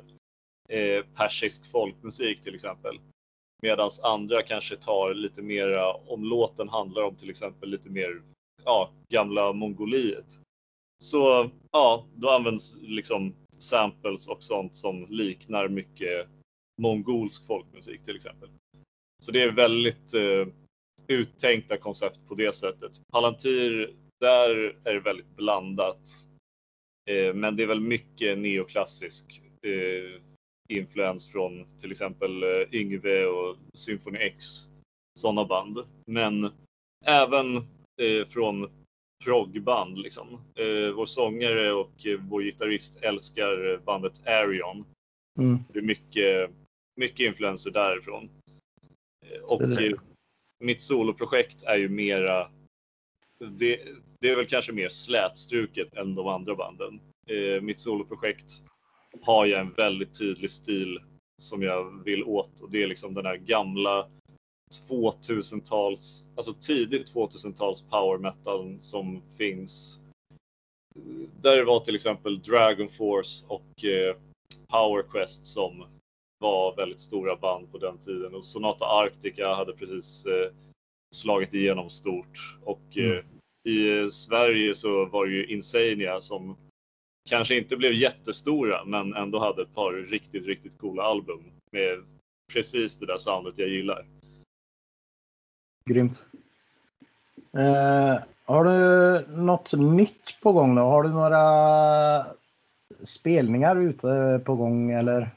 eh, 0.68 1.04
persisk 1.14 1.70
folkmusik 1.70 2.40
till 2.40 2.54
exempel. 2.54 3.00
Medan 3.62 3.90
andra 4.02 4.42
kanske 4.42 4.76
tar 4.76 5.14
lite 5.14 5.42
mera, 5.42 5.94
om 5.94 6.24
låten 6.24 6.68
handlar 6.68 7.02
om 7.02 7.16
till 7.16 7.30
exempel 7.30 7.70
lite 7.70 7.90
mer 7.90 8.22
ja, 8.64 8.90
gamla 9.08 9.52
Mongoliet. 9.52 10.40
Så 11.04 11.50
ja, 11.72 12.06
då 12.14 12.30
används 12.30 12.74
liksom 12.82 13.34
samples 13.58 14.28
och 14.28 14.44
sånt 14.44 14.74
som 14.74 15.06
liknar 15.10 15.68
mycket 15.68 16.28
mongolsk 16.82 17.46
folkmusik 17.46 18.02
till 18.02 18.16
exempel. 18.16 18.48
Så 19.22 19.32
det 19.32 19.42
är 19.42 19.52
väldigt, 19.52 20.14
eh, 20.14 20.46
uttänkta 21.08 21.76
koncept 21.76 22.18
på 22.28 22.34
det 22.34 22.54
sättet. 22.54 23.00
Palantir, 23.12 23.94
där 24.20 24.76
är 24.84 24.94
det 24.94 25.00
väldigt 25.00 25.36
blandat. 25.36 26.00
Eh, 27.10 27.34
men 27.34 27.56
det 27.56 27.62
är 27.62 27.66
väl 27.66 27.80
mycket 27.80 28.38
neoklassisk 28.38 29.42
eh, 29.66 30.20
influens 30.68 31.32
från 31.32 31.64
till 31.78 31.90
exempel 31.90 32.42
eh, 32.42 32.74
Yngve 32.74 33.26
och 33.26 33.56
Symphony 33.74 34.18
X, 34.18 34.46
sådana 35.18 35.44
band. 35.44 35.78
Men 36.06 36.50
även 37.04 37.56
eh, 38.02 38.26
från 38.28 38.70
proggband 39.24 39.98
liksom. 39.98 40.40
Eh, 40.54 40.90
vår 40.94 41.06
sångare 41.06 41.72
och 41.72 42.06
eh, 42.06 42.20
vår 42.20 42.42
gitarrist 42.42 42.96
älskar 43.02 43.80
bandet 43.84 44.26
Arion. 44.26 44.84
Mm. 45.38 45.58
Det 45.72 45.78
är 45.78 45.82
mycket, 45.82 46.50
mycket 46.96 47.20
influenser 47.26 47.70
därifrån. 47.70 48.30
Och 49.42 49.62
mitt 50.58 50.80
soloprojekt 50.80 51.62
är 51.62 51.76
ju 51.76 51.88
mera, 51.88 52.50
det, 53.38 53.80
det 54.20 54.28
är 54.28 54.36
väl 54.36 54.46
kanske 54.46 54.72
mer 54.72 54.88
slätstruket 54.88 55.94
än 55.94 56.14
de 56.14 56.28
andra 56.28 56.54
banden. 56.54 57.00
Eh, 57.26 57.62
mitt 57.62 57.78
soloprojekt 57.78 58.62
har 59.22 59.46
jag 59.46 59.60
en 59.60 59.72
väldigt 59.72 60.18
tydlig 60.18 60.50
stil 60.50 61.00
som 61.38 61.62
jag 61.62 62.04
vill 62.04 62.24
åt 62.24 62.60
och 62.60 62.70
det 62.70 62.82
är 62.82 62.86
liksom 62.86 63.14
den 63.14 63.26
här 63.26 63.36
gamla 63.36 64.08
2000-tals, 64.88 66.24
alltså 66.36 66.54
tidigt 66.60 67.14
2000-tals 67.14 67.80
power 67.80 68.18
metal 68.18 68.76
som 68.80 69.22
finns. 69.38 70.00
Där 71.40 71.56
det 71.56 71.64
var 71.64 71.80
till 71.80 71.94
exempel 71.94 72.42
Dragon 72.42 72.88
Force 72.88 73.46
och 73.48 73.84
eh, 73.84 74.16
Power 74.66 75.02
Quest 75.02 75.46
som 75.46 75.86
var 76.38 76.76
väldigt 76.76 77.00
stora 77.00 77.36
band 77.36 77.72
på 77.72 77.78
den 77.78 77.98
tiden 77.98 78.34
och 78.34 78.44
Sonata 78.44 78.84
Arctica 78.84 79.54
hade 79.54 79.72
precis 79.72 80.26
eh, 80.26 80.52
slagit 81.14 81.54
igenom 81.54 81.90
stort 81.90 82.58
och 82.64 82.96
eh, 82.96 83.04
Mm. 83.04 83.24
i 84.06 84.10
Sverige 84.10 84.74
så 84.74 85.04
var 85.06 85.26
det 85.26 85.32
ju 85.32 85.46
Insania 85.46 86.20
som 86.20 86.56
kanske 87.30 87.58
inte 87.58 87.76
blev 87.76 87.92
jättestora 87.92 88.84
men 88.84 89.14
ändå 89.14 89.38
hade 89.38 89.62
ett 89.62 89.74
par 89.74 89.92
riktigt, 89.92 90.46
riktigt 90.46 90.78
coola 90.78 91.02
album 91.02 91.42
med 91.72 92.04
precis 92.52 92.98
det 92.98 93.06
där 93.06 93.18
soundet 93.18 93.58
jag 93.58 93.68
gillar. 93.68 94.06
Grymt. 95.84 96.20
Eh, 97.52 98.18
har 98.44 98.64
du 98.64 99.26
något 99.36 99.72
nytt 99.72 100.40
på 100.42 100.52
gång 100.52 100.74
då? 100.74 100.82
Har 100.82 101.02
du 101.02 101.08
några 101.08 102.26
spelningar 103.02 103.76
ute 103.76 104.40
på 104.44 104.54
gång 104.54 104.90
eller? 104.90 105.30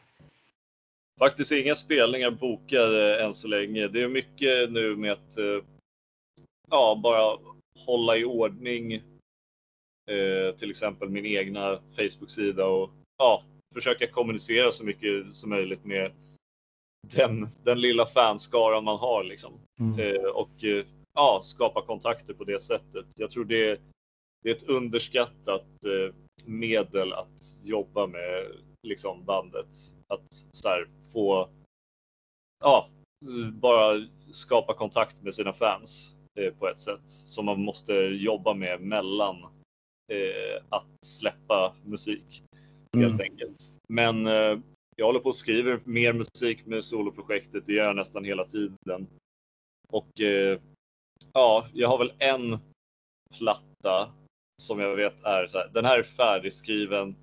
Faktiskt 1.20 1.52
inga 1.52 1.76
spelningar 1.76 2.32
bokade 2.32 3.24
än 3.24 3.34
så 3.34 3.48
länge. 3.48 3.88
Det 3.88 4.02
är 4.02 4.08
mycket 4.08 4.72
nu 4.72 4.96
med 4.96 5.12
att 5.12 5.38
eh, 5.38 5.64
ja, 6.70 7.00
bara 7.04 7.38
hålla 7.86 8.18
i 8.18 8.26
ordning 8.26 8.94
eh, 10.12 10.56
till 10.58 10.70
exempel 10.70 11.10
min 11.10 11.26
egna 11.26 11.80
Facebook-sida 11.96 12.66
och 12.66 12.90
ja, 13.18 13.44
försöka 13.74 14.08
kommunicera 14.08 14.72
så 14.72 14.86
mycket 14.86 15.34
som 15.34 15.50
möjligt 15.50 15.86
med 15.86 16.12
den, 17.16 17.48
den 17.64 17.82
lilla 17.82 18.06
fanskaran 18.06 18.84
man 18.84 18.98
har 18.98 19.24
liksom. 19.24 19.54
Mm. 19.80 20.00
Eh, 20.00 20.26
och 20.26 20.64
eh, 20.64 20.86
ja, 21.14 21.40
skapa 21.44 21.82
kontakter 21.82 22.34
på 22.34 22.44
det 22.44 22.60
sättet. 22.60 23.06
Jag 23.16 23.30
tror 23.30 23.46
det, 23.46 23.82
det 24.44 24.50
är 24.50 24.56
ett 24.56 24.70
underskattat 24.70 25.86
eh, 25.86 26.16
medel 26.46 27.14
att 27.14 27.42
jobba 27.64 28.08
med 28.08 28.48
liksom 28.88 29.26
bandet. 29.26 29.68
Att 30.08 30.34
så 30.52 30.68
här, 30.70 30.88
få 31.14 31.50
ja, 32.64 32.90
bara 33.52 34.08
skapa 34.32 34.74
kontakt 34.74 35.22
med 35.24 35.34
sina 35.34 35.54
fans 35.54 36.16
eh, 36.40 36.54
på 36.54 36.68
ett 36.68 36.80
sätt 36.80 37.02
som 37.06 37.46
man 37.46 37.62
måste 37.62 37.94
jobba 37.94 38.54
med 38.54 38.82
mellan 38.82 39.36
eh, 40.14 40.64
att 40.70 40.88
släppa 41.06 41.74
musik 41.86 42.44
helt 42.98 43.14
Mm. 43.20 43.32
enkelt. 43.32 43.76
Men 43.90 44.28
eh, 44.28 44.60
jag 44.96 45.06
håller 45.06 45.20
på 45.20 45.30
och 45.30 45.36
skriver 45.36 45.80
mer 45.84 46.14
musik 46.14 46.66
med 46.66 46.84
soloprojektet. 46.84 47.66
Det 47.66 47.74
gör 47.74 47.86
jag 47.86 47.96
nästan 47.96 48.24
hela 48.24 48.46
tiden. 48.46 49.08
Och 49.90 50.22
eh, 50.22 50.60
ja, 51.34 51.68
jag 51.74 51.90
har 51.90 51.98
väl 51.98 52.14
en 52.20 52.58
platta 53.38 54.12
som 54.62 54.80
jag 54.80 54.96
vet 54.96 55.24
är 55.24 55.48
så 55.48 55.58
här. 55.58 55.70
Den 55.74 55.86
här 55.86 56.00
är 56.00 56.04
färdigskriven 56.04 57.16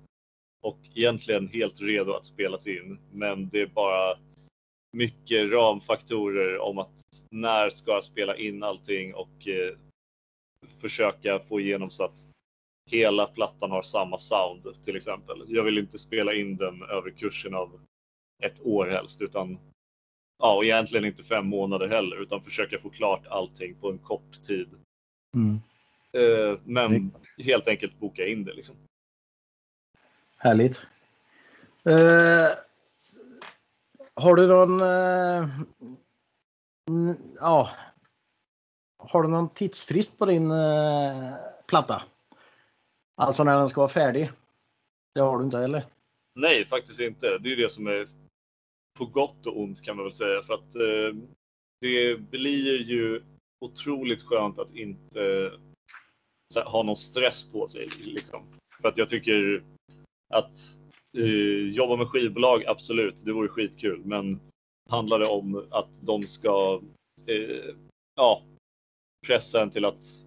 och 0.65 0.79
egentligen 0.95 1.47
helt 1.47 1.81
redo 1.81 2.13
att 2.13 2.25
spelas 2.25 2.67
in. 2.67 2.99
Men 3.11 3.49
det 3.49 3.61
är 3.61 3.67
bara 3.67 4.17
mycket 4.91 5.51
ramfaktorer 5.51 6.59
om 6.59 6.77
att 6.77 7.01
när 7.31 7.69
ska 7.69 7.91
jag 7.91 8.03
spela 8.03 8.37
in 8.37 8.63
allting 8.63 9.13
och 9.15 9.47
eh, 9.47 9.77
försöka 10.81 11.39
få 11.39 11.59
igenom 11.59 11.87
så 11.87 12.03
att 12.03 12.27
hela 12.91 13.25
plattan 13.25 13.71
har 13.71 13.81
samma 13.81 14.17
sound 14.17 14.83
till 14.83 14.95
exempel. 14.95 15.43
Jag 15.47 15.63
vill 15.63 15.77
inte 15.77 15.99
spela 15.99 16.33
in 16.33 16.57
den 16.57 16.83
över 16.83 17.09
kursen 17.09 17.55
av 17.55 17.81
ett 18.43 18.65
år 18.65 18.87
helst 18.87 19.21
utan 19.21 19.57
ja, 20.39 20.55
och 20.55 20.65
egentligen 20.65 21.05
inte 21.05 21.23
fem 21.23 21.47
månader 21.47 21.87
heller 21.87 22.21
utan 22.21 22.41
försöka 22.41 22.79
få 22.79 22.89
klart 22.89 23.27
allting 23.27 23.75
på 23.75 23.91
en 23.91 23.99
kort 23.99 24.43
tid. 24.43 24.69
Mm. 25.35 25.59
Eh, 26.13 26.59
men 26.63 27.11
helt 27.37 27.67
enkelt 27.67 27.99
boka 27.99 28.27
in 28.27 28.43
det 28.43 28.53
liksom. 28.53 28.75
Härligt. 30.45 30.87
Eh, 31.83 32.57
har 34.15 34.35
du 34.35 34.47
någon... 34.47 34.81
Eh, 34.81 35.49
mm, 36.89 37.17
ja. 37.39 37.69
Har 38.97 39.23
du 39.23 39.29
någon 39.29 39.49
tidsfrist 39.49 40.17
på 40.17 40.25
din 40.25 40.51
eh, 40.51 41.33
platta? 41.67 42.03
Alltså 43.15 43.43
när 43.43 43.57
den 43.57 43.67
ska 43.67 43.81
vara 43.81 43.89
färdig? 43.89 44.31
Det 45.15 45.21
har 45.21 45.37
du 45.37 45.43
inte 45.43 45.59
eller? 45.59 45.85
Nej, 46.35 46.65
faktiskt 46.65 46.99
inte. 46.99 47.37
Det 47.37 47.51
är 47.51 47.57
det 47.57 47.71
som 47.71 47.87
är 47.87 48.07
på 48.97 49.05
gott 49.05 49.45
och 49.45 49.61
ont 49.61 49.81
kan 49.81 49.95
man 49.95 50.05
väl 50.05 50.13
säga. 50.13 50.41
För 50.41 50.53
att 50.53 50.75
eh, 50.75 51.21
det 51.81 52.19
blir 52.19 52.81
ju 52.81 53.23
otroligt 53.61 54.23
skönt 54.23 54.59
att 54.59 54.75
inte 54.75 55.51
här, 56.55 56.65
ha 56.65 56.83
någon 56.83 56.95
stress 56.95 57.51
på 57.51 57.67
sig. 57.67 57.87
Liksom. 57.99 58.45
För 58.81 58.87
att 58.87 58.97
jag 58.97 59.09
tycker 59.09 59.63
att 60.33 60.77
eh, 61.17 61.69
jobba 61.69 61.95
med 61.95 62.07
skivbolag, 62.07 62.65
absolut, 62.65 63.25
det 63.25 63.33
vore 63.33 63.47
skitkul. 63.47 64.01
Men 64.05 64.39
handlar 64.89 65.19
det 65.19 65.27
om 65.27 65.67
att 65.71 65.89
de 66.01 66.27
ska 66.27 66.81
eh, 67.25 67.75
ja, 68.15 68.41
pressa 69.27 69.61
en 69.61 69.69
till 69.69 69.85
att 69.85 70.25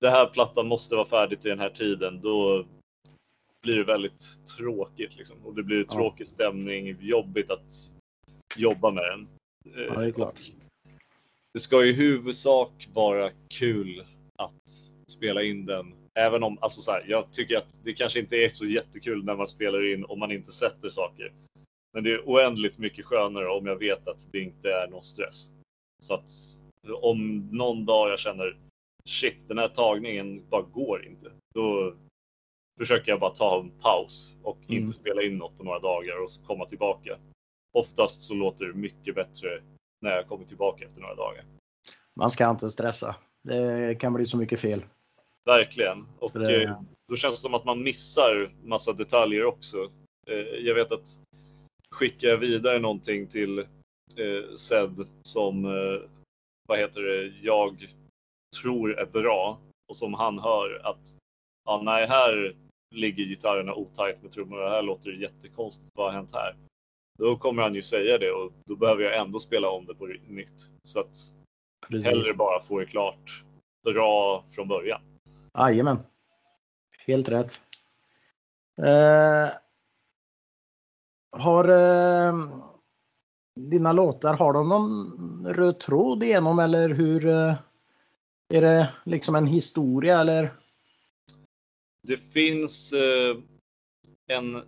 det 0.00 0.10
här 0.10 0.26
plattan 0.26 0.66
måste 0.68 0.94
vara 0.94 1.06
färdig 1.06 1.40
till 1.40 1.50
den 1.50 1.58
här 1.58 1.70
tiden, 1.70 2.20
då 2.20 2.66
blir 3.62 3.76
det 3.76 3.84
väldigt 3.84 4.46
tråkigt. 4.56 5.16
Liksom. 5.16 5.36
Och 5.44 5.54
det 5.54 5.62
blir 5.62 5.78
Ja. 5.78 5.92
tråkig 5.92 6.26
stämning, 6.26 6.96
jobbigt 7.00 7.50
att 7.50 7.92
jobba 8.56 8.90
med 8.90 9.04
den. 9.04 9.28
Eh, 9.74 9.82
Ja, 9.82 10.00
det 10.00 10.06
är 10.06 10.12
klart. 10.12 10.40
Det 11.52 11.60
ska 11.60 11.84
i 11.84 11.92
huvudsak 11.92 12.88
vara 12.94 13.30
kul 13.48 14.04
att 14.38 14.70
spela 15.08 15.42
in 15.42 15.66
den. 15.66 15.94
Även 16.18 16.42
om, 16.42 16.58
alltså 16.60 16.80
så 16.80 16.90
här, 16.90 17.04
jag 17.06 17.32
tycker 17.32 17.56
att 17.58 17.84
det 17.84 17.92
kanske 17.92 18.18
inte 18.20 18.36
är 18.36 18.48
så 18.48 18.66
jättekul 18.66 19.24
när 19.24 19.36
man 19.36 19.48
spelar 19.48 19.92
in 19.92 20.04
om 20.04 20.18
man 20.18 20.32
inte 20.32 20.52
sätter 20.52 20.90
saker. 20.90 21.32
Men 21.92 22.04
det 22.04 22.12
är 22.12 22.22
oändligt 22.28 22.78
mycket 22.78 23.04
skönare 23.04 23.48
om 23.48 23.66
jag 23.66 23.76
vet 23.76 24.08
att 24.08 24.32
det 24.32 24.40
inte 24.40 24.72
är 24.72 24.88
någon 24.88 25.02
stress. 25.02 25.50
Så 26.02 26.14
att 26.14 26.30
om 27.02 27.48
någon 27.52 27.84
dag 27.86 28.10
jag 28.10 28.18
känner 28.18 28.58
shit, 29.08 29.48
den 29.48 29.58
här 29.58 29.68
tagningen 29.68 30.48
bara 30.50 30.62
går 30.62 31.06
inte. 31.06 31.30
Då 31.54 31.94
försöker 32.78 33.12
jag 33.12 33.20
bara 33.20 33.34
ta 33.34 33.60
en 33.60 33.70
paus 33.70 34.34
och 34.42 34.58
Mm. 34.68 34.82
inte 34.82 34.92
spela 34.92 35.22
in 35.22 35.38
något 35.38 35.58
på 35.58 35.64
några 35.64 35.78
dagar 35.78 36.22
och 36.22 36.46
komma 36.46 36.66
tillbaka. 36.66 37.18
Oftast 37.72 38.22
så 38.22 38.34
låter 38.34 38.64
det 38.64 38.74
mycket 38.74 39.14
bättre 39.14 39.62
när 40.00 40.10
jag 40.10 40.28
kommer 40.28 40.44
tillbaka 40.44 40.84
efter 40.84 41.00
några 41.00 41.14
dagar. 41.14 41.44
Man 42.16 42.30
ska 42.30 42.50
inte 42.50 42.68
stressa. 42.68 43.16
Det 43.42 43.94
kan 44.00 44.12
bli 44.12 44.26
så 44.26 44.36
mycket 44.36 44.60
fel. 44.60 44.84
Verkligen. 45.44 46.06
Och 46.18 46.30
det- 46.34 46.62
eh, 46.64 46.80
då 47.08 47.16
känns 47.16 47.34
det 47.34 47.40
som 47.40 47.54
att 47.54 47.64
man 47.64 47.82
missar 47.82 48.52
massa 48.62 48.92
detaljer 48.92 49.44
också. 49.44 49.90
Eh, 50.26 50.36
jag 50.38 50.74
vet 50.74 50.92
att 50.92 51.08
skickar 51.90 52.28
jag 52.28 52.38
vidare 52.38 52.78
någonting 52.78 53.26
till 53.26 53.58
eh, 54.16 54.54
Zed 54.56 55.06
som, 55.22 55.64
eh, 55.64 56.10
vad 56.68 56.78
heter 56.78 57.02
det, 57.02 57.32
jag 57.42 57.86
tror 58.62 58.98
är 58.98 59.06
bra 59.06 59.58
och 59.88 59.96
som 59.96 60.14
han 60.14 60.38
hör 60.38 60.80
att 60.84 61.16
ja, 61.64 61.82
nej, 61.84 62.06
här 62.06 62.56
ligger 62.94 63.24
gitarrerna 63.24 63.74
otajt 63.74 64.22
med 64.22 64.32
trummorna, 64.32 64.68
här 64.68 64.82
låter 64.82 65.10
det 65.10 65.16
jättekonstigt, 65.16 65.90
vad 65.94 66.06
har 66.06 66.12
hänt 66.12 66.34
här? 66.34 66.56
Då 67.18 67.36
kommer 67.36 67.62
han 67.62 67.74
ju 67.74 67.82
säga 67.82 68.18
det 68.18 68.30
och 68.32 68.52
då 68.66 68.76
behöver 68.76 69.02
jag 69.02 69.16
ändå 69.18 69.40
spela 69.40 69.70
om 69.70 69.86
det 69.86 69.94
på 69.94 70.06
nytt. 70.06 70.70
Så 70.82 71.00
att 71.00 71.16
Precis. 71.88 72.06
hellre 72.06 72.34
bara 72.34 72.62
få 72.62 72.78
det 72.78 72.86
klart 72.86 73.44
bra 73.84 74.44
från 74.50 74.68
början. 74.68 75.00
Jajamän. 75.58 75.98
Helt 77.06 77.28
rätt. 77.28 77.52
Eh, 78.82 79.48
har... 81.32 81.68
Eh, 81.68 82.48
dina 83.60 83.92
låtar, 83.92 84.36
har 84.36 84.52
de 84.52 84.68
någon 84.68 85.46
röd 85.54 85.80
tråd 85.80 86.22
igenom 86.22 86.58
eller 86.58 86.88
hur? 86.88 87.26
eh, 87.26 87.54
Är 88.54 88.60
det 88.62 88.92
liksom 89.04 89.34
en 89.34 89.46
historia 89.46 90.20
eller? 90.20 90.54
Det 92.02 92.16
finns 92.16 92.92
eh, 92.92 93.36
en 94.26 94.62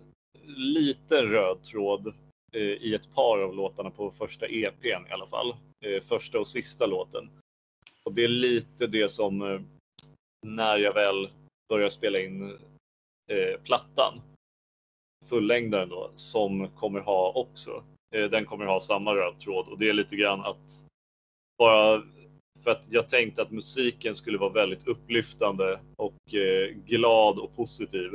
liten 0.45 1.25
röd 1.25 1.63
tråd 1.63 2.07
eh, 2.53 2.61
i 2.61 2.93
ett 2.93 3.13
par 3.15 3.39
av 3.39 3.55
låtarna 3.55 3.89
på 3.89 4.11
första 4.11 4.45
EPn 4.45 5.07
i 5.09 5.11
alla 5.11 5.27
fall. 5.27 5.55
Eh, 5.85 6.03
första 6.03 6.39
och 6.39 6.47
sista 6.47 6.85
låten. 6.85 7.29
Och 8.03 8.13
det 8.13 8.23
är 8.23 8.27
lite 8.27 8.87
det 8.87 9.11
som 9.11 9.41
eh, 9.41 9.61
när 10.45 10.77
jag 10.77 10.93
väl 10.93 11.29
börjar 11.69 11.89
spela 11.89 12.19
in 12.19 12.57
eh, 13.31 13.61
plattan, 13.63 14.21
fullängdaren 15.25 15.89
då, 15.89 16.11
som 16.15 16.67
kommer 16.67 16.99
ha 16.99 17.31
också. 17.31 17.83
Eh, 18.15 18.29
den 18.29 18.45
kommer 18.45 18.65
ha 18.65 18.79
samma 18.79 19.15
röd 19.15 19.39
tråd 19.39 19.67
och 19.67 19.77
det 19.77 19.89
är 19.89 19.93
lite 19.93 20.15
grann 20.15 20.41
att 20.41 20.85
bara 21.57 22.03
för 22.63 22.71
att 22.71 22.91
jag 22.91 23.09
tänkte 23.09 23.41
att 23.41 23.51
musiken 23.51 24.15
skulle 24.15 24.37
vara 24.37 24.53
väldigt 24.53 24.87
upplyftande 24.87 25.79
och 25.95 26.33
eh, 26.33 26.69
glad 26.85 27.39
och 27.39 27.55
positiv. 27.55 28.11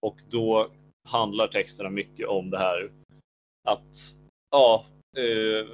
Och 0.00 0.16
då 0.30 0.70
handlar 1.08 1.48
texterna 1.48 1.90
mycket 1.90 2.26
om 2.28 2.50
det 2.50 2.58
här 2.58 2.90
att 3.68 3.96
ja, 4.50 4.84
eh, 5.16 5.66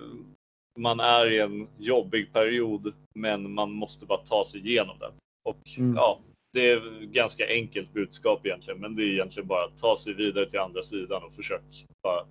man 0.79 1.01
är 1.01 1.31
i 1.31 1.39
en 1.39 1.69
jobbig 1.79 2.33
period, 2.33 2.95
men 3.15 3.55
man 3.55 3.73
måste 3.73 4.07
bara 4.07 4.25
ta 4.25 4.45
sig 4.45 4.61
igenom 4.61 4.99
den. 4.99 5.13
Och 5.43 5.79
Mm. 5.79 5.95
ja, 5.97 6.21
det 6.53 6.71
är 6.71 7.01
ganska 7.01 7.47
enkelt 7.49 7.93
budskap 7.93 8.47
egentligen, 8.47 8.81
men 8.81 8.97
det 8.97 9.03
är 9.03 9.07
egentligen 9.07 9.47
bara 9.47 9.65
att 9.65 9.77
ta 9.77 9.97
sig 9.97 10.15
vidare 10.15 10.51
till 10.51 10.61
andra 10.61 10.83
sidan 10.83 11.23
och 11.23 11.33
försök 11.33 11.87
bara 12.03 12.27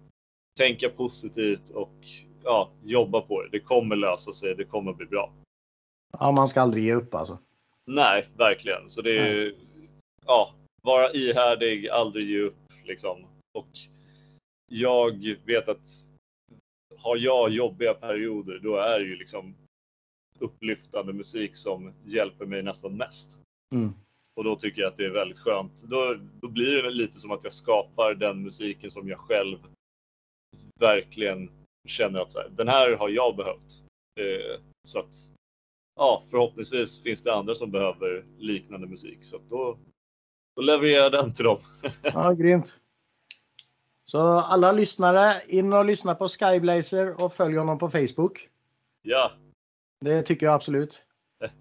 tänka 0.59 0.89
positivt 0.89 1.69
och 1.69 2.07
ja, 2.43 2.69
jobba 2.83 3.21
på 3.21 3.41
det. 3.41 3.49
Det 3.51 3.59
kommer 3.59 3.95
lösa 3.95 4.31
sig, 4.31 4.55
det 4.55 4.65
kommer 4.65 4.93
bli 4.93 5.05
bra. 5.05 5.33
Ja, 6.19 6.31
man 6.31 6.47
ska 6.47 6.61
aldrig 6.61 6.83
ge 6.83 6.93
upp 6.93 7.15
alltså. 7.15 7.37
Nej, 7.85 8.25
verkligen. 8.37 8.89
Så 8.89 9.01
det 9.01 9.17
är 9.17 9.53
ja, 10.25 10.53
vara 10.83 11.11
ihärdig, 11.11 11.89
aldrig 11.89 12.29
ge 12.29 12.39
upp 12.39 12.55
liksom. 12.83 13.25
Och 13.53 13.67
jag 14.71 15.35
vet 15.45 15.69
att 15.69 15.89
har 16.97 17.17
jag 17.17 17.49
jobbiga 17.49 17.93
perioder, 17.93 18.59
då 18.63 18.75
är 18.75 18.99
det 18.99 19.05
ju 19.05 19.15
liksom 19.15 19.55
upplyftande 20.41 21.13
musik 21.13 21.55
som 21.55 21.93
hjälper 22.05 22.45
mig 22.45 22.63
nästan 22.63 22.97
mest. 22.97 23.37
Mm. 23.73 23.93
Och 24.35 24.43
då 24.43 24.55
tycker 24.55 24.81
jag 24.81 24.89
att 24.89 24.97
det 24.97 25.05
är 25.05 25.09
väldigt 25.09 25.39
skönt. 25.39 25.83
Då, 25.83 26.17
då 26.41 26.47
blir 26.47 26.83
det 26.83 26.89
lite 26.89 27.19
som 27.19 27.31
att 27.31 27.43
jag 27.43 27.53
skapar 27.53 28.13
den 28.13 28.43
musiken 28.43 28.91
som 28.91 29.09
jag 29.09 29.19
själv 29.19 29.57
verkligen 30.79 31.49
känner 31.87 32.19
att 32.19 32.31
så 32.31 32.39
här, 32.39 32.49
den 32.49 32.67
här 32.67 32.95
har 32.95 33.09
jag 33.09 33.35
behövt. 33.35 33.83
Eh, 34.19 34.61
så 34.87 34.99
att 34.99 35.15
ja, 35.95 36.23
förhoppningsvis 36.29 37.03
finns 37.03 37.23
det 37.23 37.33
andra 37.33 37.55
som 37.55 37.71
behöver 37.71 38.25
liknande 38.37 38.87
musik. 38.87 39.19
Så 39.21 39.35
att 39.35 39.49
då, 39.49 39.77
då 40.55 40.61
levererar 40.61 41.03
jag 41.03 41.11
den 41.11 41.33
till 41.33 41.45
dem. 41.45 41.57
Ja, 42.01 42.31
grymt. 42.31 42.77
Så 44.05 44.19
alla 44.21 44.71
lyssnare, 44.71 45.41
in 45.47 45.73
och 45.73 45.85
lyssna 45.85 46.15
på 46.15 46.27
Skyblazer 46.27 47.23
och 47.23 47.33
följ 47.33 47.57
honom 47.57 47.77
på 47.77 47.89
Facebook. 47.89 48.49
Ja, 49.01 49.31
Det 50.01 50.21
tycker 50.23 50.45
jag 50.45 50.55
absolut. 50.55 51.05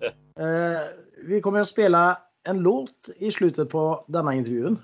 Eh, 0.40 0.80
vi 1.16 1.40
kommer 1.40 1.60
att 1.60 1.68
spela 1.68 2.22
en 2.48 2.58
låt 2.62 3.08
i 3.16 3.32
slutet 3.32 3.68
på 3.70 4.04
denna 4.08 4.34
intervjun. 4.34 4.78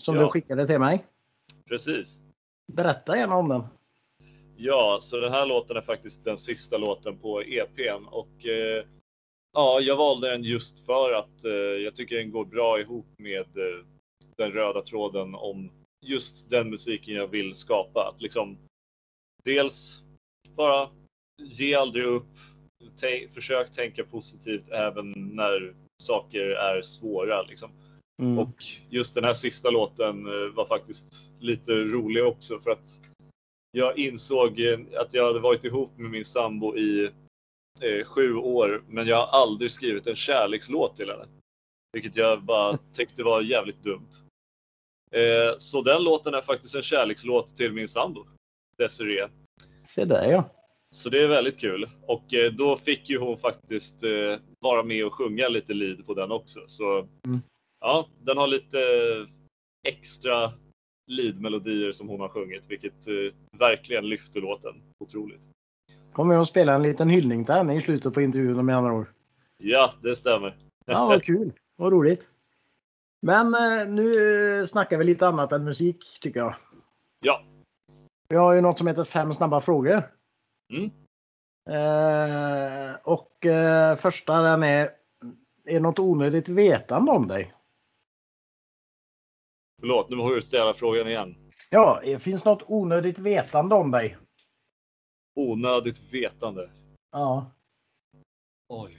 Som 0.00 0.14
Ja. 0.16 0.20
du 0.22 0.28
skickade 0.28 0.66
till 0.66 0.78
mig. 0.78 1.04
precis. 1.68 2.20
Berätta 2.72 3.16
gärna 3.16 3.36
om 3.36 3.48
den. 3.48 3.62
Ja, 4.56 4.98
så 5.02 5.20
den 5.20 5.32
här 5.32 5.46
låten 5.46 5.76
är 5.76 5.80
faktiskt 5.80 6.24
den 6.24 6.36
sista 6.36 6.76
låten 6.78 7.18
på 7.18 7.42
EPn 7.42 8.04
och 8.06 8.46
eh, 8.46 8.84
ja, 9.52 9.80
jag 9.80 9.96
valde 9.96 10.30
den 10.30 10.42
just 10.42 10.86
för 10.86 11.12
att 11.12 11.44
eh, 11.44 11.52
jag 11.52 11.94
tycker 11.94 12.16
den 12.16 12.30
går 12.30 12.44
bra 12.44 12.80
ihop 12.80 13.06
med 13.18 13.56
eh, 13.56 13.86
den 14.36 14.52
röda 14.52 14.82
tråden 14.82 15.34
om 15.34 15.70
just 16.06 16.50
den 16.50 16.70
musiken 16.70 17.14
jag 17.14 17.26
vill 17.28 17.54
skapa. 17.54 18.14
Liksom 18.18 18.58
dels 19.44 20.02
bara 20.56 20.88
ge 21.44 21.74
aldrig 21.74 22.04
upp. 22.04 22.28
Försök 23.34 23.70
tänka 23.70 24.04
positivt 24.04 24.68
även 24.68 25.12
när 25.16 25.74
saker 26.02 26.40
är 26.40 26.82
svåra. 26.82 27.42
Liksom. 27.42 27.70
Mm. 28.22 28.38
Och 28.38 28.64
just 28.90 29.14
den 29.14 29.24
här 29.24 29.34
sista 29.34 29.70
låten 29.70 30.26
eh, 30.26 30.54
var 30.54 30.66
faktiskt 30.66 31.32
lite 31.40 31.72
rolig 31.72 32.24
också 32.24 32.60
för 32.60 32.70
att 32.70 33.00
jag 33.70 33.98
insåg 33.98 34.60
eh, 34.60 34.78
att 34.96 35.14
jag 35.14 35.26
hade 35.26 35.40
varit 35.40 35.64
ihop 35.64 35.98
med 35.98 36.10
min 36.10 36.24
sambo 36.24 36.76
i 36.76 37.10
eh, 37.80 38.04
sju 38.04 38.34
år, 38.34 38.84
men 38.88 39.06
jag 39.06 39.16
har 39.16 39.40
aldrig 39.42 39.70
skrivit 39.70 40.06
en 40.06 40.16
kärlekslåt 40.16 40.96
till 40.96 41.10
henne. 41.10 41.28
Vilket 41.92 42.16
jag 42.16 42.42
bara 42.42 42.78
tyckte 42.92 43.22
var 43.22 43.42
jävligt 43.42 43.82
dumt. 43.82 44.10
Eh, 45.10 45.54
så 45.58 45.82
den 45.82 46.04
låten 46.04 46.34
är 46.34 46.42
faktiskt 46.42 46.74
en 46.74 46.82
kärlekslåt 46.82 47.56
till 47.56 47.72
min 47.72 47.88
sambo, 47.88 48.26
Desiree. 48.78 49.28
Se 49.82 50.04
där 50.04 50.30
ja. 50.30 50.50
Så 50.94 51.08
det 51.08 51.22
är 51.24 51.28
väldigt 51.28 51.58
kul. 51.58 51.90
Och 52.06 52.34
eh, 52.34 52.52
då 52.52 52.76
fick 52.76 53.10
ju 53.10 53.18
hon 53.18 53.38
faktiskt 53.38 54.02
eh, 54.02 54.38
vara 54.60 54.82
med 54.82 55.06
och 55.06 55.14
sjunga 55.14 55.48
lite 55.48 55.74
lead 55.74 56.06
på 56.06 56.14
den 56.14 56.32
också. 56.32 56.60
Så 56.66 56.98
Mm. 56.98 57.40
ja, 57.80 58.06
den 58.20 58.36
har 58.38 58.46
lite 58.46 58.78
extra 59.88 60.52
lead-melodier 61.10 61.92
som 61.92 62.08
hon 62.08 62.20
har 62.20 62.28
sjungit, 62.28 62.64
vilket 62.68 63.08
eh, 63.08 63.58
verkligen 63.58 64.08
lyfter 64.08 64.40
låten 64.40 64.82
otroligt. 65.04 65.48
Kommer 66.12 66.34
jag 66.34 66.40
att 66.40 66.48
spela 66.48 66.74
en 66.74 66.82
liten 66.82 67.08
hyllning 67.08 67.44
till 67.44 67.54
henne 67.54 67.74
i 67.76 67.80
slutet 67.80 68.14
på 68.14 68.20
intervjun 68.20 68.66
med 68.66 68.76
andra 68.76 68.92
ord. 68.92 69.06
Ja, 69.58 69.92
det 70.02 70.16
stämmer. 70.16 70.56
Ja, 70.86 71.06
vad 71.06 71.22
kul. 71.22 71.52
Vad 71.76 71.92
roligt. 71.92 72.28
Men 73.26 73.54
nu 73.94 74.66
snackar 74.66 74.98
vi 74.98 75.04
lite 75.04 75.26
annat 75.26 75.52
än 75.52 75.64
musik 75.64 76.18
tycker 76.20 76.40
jag. 76.40 76.54
Ja, 77.20 77.44
Vi 78.28 78.36
har 78.36 78.52
ju 78.52 78.60
något 78.60 78.78
som 78.78 78.86
heter 78.86 79.04
fem 79.04 79.34
snabba 79.34 79.60
frågor. 79.60 80.02
Mm. 80.72 80.90
Eh, 81.70 82.94
och 83.04 83.46
eh, 83.46 83.96
första 83.96 84.42
den 84.42 84.62
är, 84.62 84.90
är 85.64 85.80
något 85.80 85.98
onödigt 85.98 86.48
vetande 86.48 87.12
om 87.12 87.28
dig? 87.28 87.54
förlåt, 89.80 90.10
nu 90.10 90.16
har 90.16 90.34
du 90.34 90.42
ställa 90.42 90.74
frågan 90.74 91.08
igen. 91.08 91.50
Ja, 91.70 92.00
det 92.04 92.18
finns 92.18 92.44
något 92.44 92.62
onödigt 92.66 93.18
vetande 93.18 93.74
om 93.74 93.90
dig? 93.90 94.16
Onödigt 95.34 96.00
vetande. 96.12 96.70
Ja, 97.10 97.50
Oj. 98.68 98.98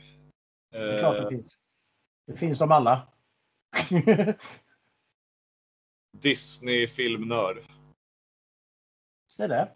det 0.71 0.77
är 0.77 0.97
klart 0.99 1.17
det 1.17 1.23
Eh, 1.23 1.29
finns. 1.29 1.57
Det 2.27 2.37
finns 2.37 2.59
de 2.59 2.71
alla. 2.71 3.07
Disney-filmnörd. 6.17 7.57
Se 9.27 9.47
där. 9.47 9.73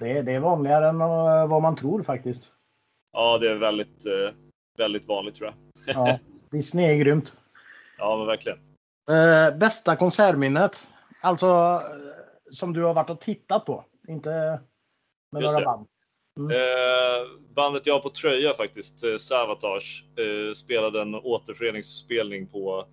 Det, 0.00 0.22
det 0.22 0.32
är 0.32 0.40
vanligare 0.40 0.88
än 0.88 1.00
eh, 1.00 1.46
vad 1.48 1.62
man 1.62 1.76
tror 1.76 2.02
faktiskt. 2.02 2.52
Ja, 3.12 3.38
det 3.38 3.50
är 3.50 3.54
väldigt, 3.54 4.06
eh, 4.06 4.34
väldigt 4.78 5.08
vanligt 5.08 5.34
tror 5.34 5.48
jag. 5.48 5.56
Ja, 5.96 6.18
Disney 6.50 6.86
är 6.86 6.96
grymt. 6.96 7.36
Ja, 7.98 8.16
men 8.16 8.26
verkligen. 8.26 8.58
Eh, 9.10 9.58
bästa 9.58 9.96
konsertminnet? 9.96 10.88
Alltså 11.20 11.80
som 12.50 12.72
du 12.72 12.82
har 12.82 12.94
varit 12.94 13.10
och 13.10 13.20
tittat 13.20 13.64
på. 13.64 13.84
Inte 14.08 14.60
med 15.32 15.42
Just 15.42 15.52
några 15.52 15.60
det. 15.60 15.64
band. 15.64 15.86
Eh, 16.52 17.28
bandet 17.54 17.86
jag 17.86 17.94
har 17.94 18.00
på 18.00 18.10
tröja 18.10 18.54
faktiskt, 18.54 19.04
eh, 19.04 19.16
Savatage, 19.16 20.04
eh, 20.18 20.52
spelade 20.52 21.02
en 21.02 21.14
återföreningsspelning 21.14 22.46
på 22.46 22.86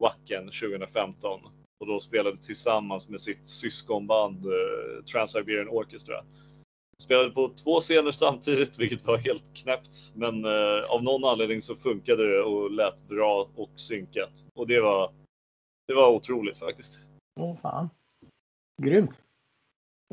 Wacken 0.00 0.44
2015. 0.50 1.40
Och 1.80 1.86
då 1.86 2.00
spelade 2.00 2.36
tillsammans 2.36 3.08
med 3.08 3.20
sitt 3.20 3.48
syskonband 3.48 4.46
eh, 4.46 5.04
Trans-Siberian 5.04 5.68
Orchestra. 5.68 6.24
Spelade 7.02 7.30
på 7.30 7.48
två 7.48 7.80
scener 7.80 8.10
samtidigt, 8.10 8.78
vilket 8.78 9.06
var 9.06 9.18
helt 9.18 9.56
knäppt. 9.56 10.12
Men 10.14 10.44
eh, 10.44 10.90
av 10.90 11.02
någon 11.02 11.24
anledning 11.24 11.62
så 11.62 11.76
funkade 11.76 12.34
det 12.34 12.42
och 12.42 12.70
lät 12.70 13.08
bra 13.08 13.50
och 13.54 13.70
synkat. 13.76 14.44
Och 14.54 14.66
det 14.66 14.80
var, 14.80 15.12
det 15.86 15.94
var 15.94 16.10
otroligt 16.10 16.58
faktiskt. 16.58 17.00
Åh 17.40 17.56
fan. 17.56 17.88
Grymt. 18.82 19.22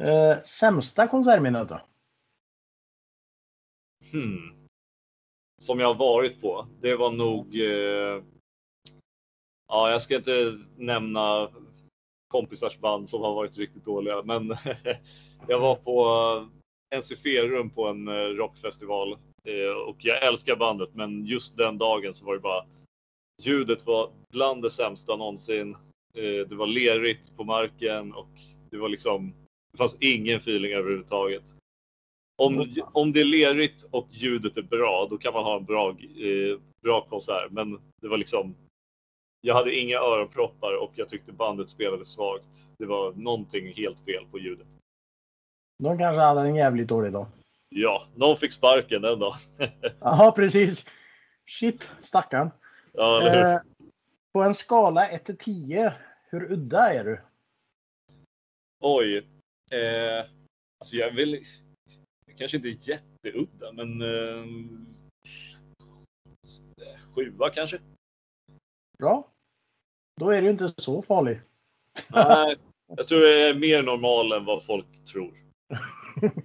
Eh, 0.02 0.42
sämsta 0.42 1.08
konsertminnet 1.08 1.70
då? 1.70 1.82
Hmm. 4.12 4.68
Som 5.62 5.80
jag 5.80 5.88
har 5.88 5.96
varit 5.96 6.42
på. 6.42 6.68
Det 6.82 6.96
var 6.96 7.12
nog... 7.12 7.56
Eh... 7.56 8.24
Ja, 9.68 9.92
jag 9.92 10.02
ska 10.02 10.16
inte 10.16 10.60
nämna 10.78 11.52
kompisars 12.28 12.80
band 12.80 13.10
som 13.10 13.22
har 13.22 13.34
varit 13.34 13.58
riktigt 13.58 13.86
dåliga, 13.86 14.22
men 14.24 14.48
jag 15.48 15.60
var 15.60 15.76
på 15.76 16.06
NC-rum 16.96 17.70
på 17.70 17.88
en 17.88 18.08
eh, 18.08 18.14
rockfestival 18.14 19.18
eh, 19.48 19.88
och 19.88 19.96
jag 20.00 20.24
älskar 20.24 20.56
bandet, 20.56 20.90
men 20.94 21.26
just 21.26 21.58
den 21.58 21.78
dagen 21.78 22.14
så 22.14 22.26
var 22.26 22.34
det 22.34 22.40
bara 22.40 22.66
ljudet 23.42 23.86
var 23.86 24.10
bland 24.32 24.62
det 24.62 24.70
sämsta 24.70 25.16
någonsin. 25.16 25.76
Eh, 26.18 26.48
det 26.48 26.56
var 26.56 26.68
lerigt 26.68 27.38
på 27.38 27.44
marken 27.44 28.14
och 28.14 28.30
det 28.70 28.78
var 28.78 28.90
liksom 28.90 29.34
Det 29.72 29.78
fanns 29.78 29.98
ingen 30.00 30.38
feeling 30.38 30.74
överhuvudtaget. 30.74 31.56
Om, 32.38 32.74
om 32.94 33.12
det 33.12 33.20
är 33.20 33.26
lerigt 33.26 33.88
och 33.92 34.08
ljudet 34.12 34.58
är 34.58 34.62
bra, 34.62 35.08
då 35.10 35.18
kan 35.18 35.34
man 35.34 35.44
ha 35.44 35.58
en 35.58 35.66
bra, 35.66 35.98
bra 36.84 37.02
konsert. 37.02 37.52
Men 37.52 37.80
det 38.02 38.08
var 38.08 38.18
liksom, 38.18 38.56
jag 39.42 39.56
hade 39.56 39.80
inga 39.80 39.98
öronproppar 39.98 40.78
och 40.84 40.92
jag 40.96 41.10
tyckte 41.10 41.32
bandet 41.32 41.70
spelade 41.70 42.06
svagt. 42.06 42.74
Det 42.78 42.86
var 42.86 43.14
någonting 43.14 43.74
helt 43.74 44.00
fel 44.00 44.26
på 44.32 44.40
ljudet. 44.40 44.68
De 45.78 45.98
kanske 45.98 46.22
hade 46.22 46.42
en 46.42 46.56
jävligt 46.56 46.88
dålig 46.88 47.12
dag. 47.14 47.28
Ja, 47.70 48.08
någon 48.16 48.38
fick 48.38 48.54
sparken 48.54 49.02
den 49.02 49.20
dagen. 49.20 49.38
Ja, 50.00 50.34
precis. 50.36 50.86
Shit, 51.50 51.92
stackarn. 52.02 52.52
ja, 52.94 53.22
eller 53.22 53.36
hur? 53.36 53.54
Eh, 53.54 53.60
på 54.34 54.42
en 54.42 54.54
skala 54.54 55.08
1 55.08 55.26
till 55.26 55.38
10, 55.38 55.94
hur 56.30 56.52
udda 56.52 56.94
är 56.94 57.04
du? 57.04 57.22
Oj. 58.80 59.18
Eh, 59.72 60.26
alltså 60.80 60.96
jag 60.96 61.12
vill... 61.12 61.44
Kanske 62.38 62.58
inte 62.58 62.70
jätteudda, 62.70 63.72
men... 63.72 64.02
Eh, 64.02 64.46
sjua 67.16 67.50
kanske? 67.50 67.80
Bra. 68.98 69.32
Då 70.20 70.30
är 70.30 70.42
ju 70.42 70.50
inte 70.50 70.74
så 70.78 71.02
farligt. 71.02 71.42
Nej, 72.08 72.56
jag 72.98 73.08
tror 73.08 73.22
jag 73.22 73.50
är 73.50 73.54
mer 73.54 73.84
normal 73.84 74.32
än 74.32 74.46
vad 74.46 74.66
folk 74.66 75.06
tror. 75.06 75.45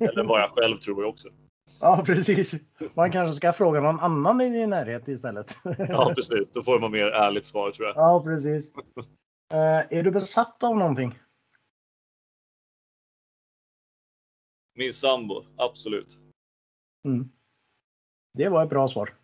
Eller 0.01 0.25
vad 0.25 0.41
jag 0.41 0.51
själv 0.51 0.79
tror 0.79 1.05
också. 1.05 1.29
Ja, 1.81 2.03
precis. 2.07 2.55
Man 2.95 3.11
kanske 3.11 3.35
ska 3.35 3.53
fråga 3.53 3.81
någon 3.81 4.01
annan 4.01 4.41
i 4.41 4.51
din 4.51 4.71
närhet 4.71 5.09
istället. 5.09 5.57
Ja, 5.89 6.13
precis. 6.17 6.53
Då 6.53 6.63
får 6.63 6.79
man 6.79 6.91
mer 6.93 7.07
ärligt 7.07 7.47
svar 7.47 7.71
tror 7.71 7.89
jag. 7.89 7.97
Ja, 7.97 8.23
precis. 8.25 8.71
Eh, 9.53 9.99
är 9.99 10.03
du 10.03 10.11
besatt 10.11 10.63
av 10.63 10.77
någonting? 10.77 11.19
Min 14.75 14.95
sambo, 14.95 15.45
absolut. 15.57 16.19
Mm. 17.05 17.31
Det 18.33 18.49
var 18.49 18.63
ett 18.63 18.71
bra 18.71 18.89
svar. 18.89 19.15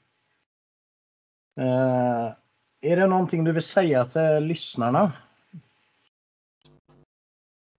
Eh, 1.61 2.35
är 2.80 2.96
det 2.96 3.06
någonting 3.06 3.44
du 3.44 3.52
vill 3.52 3.62
säga 3.62 4.04
till 4.04 4.46
lyssnarna? 4.46 5.12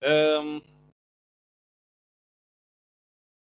Ehm, 0.06 0.62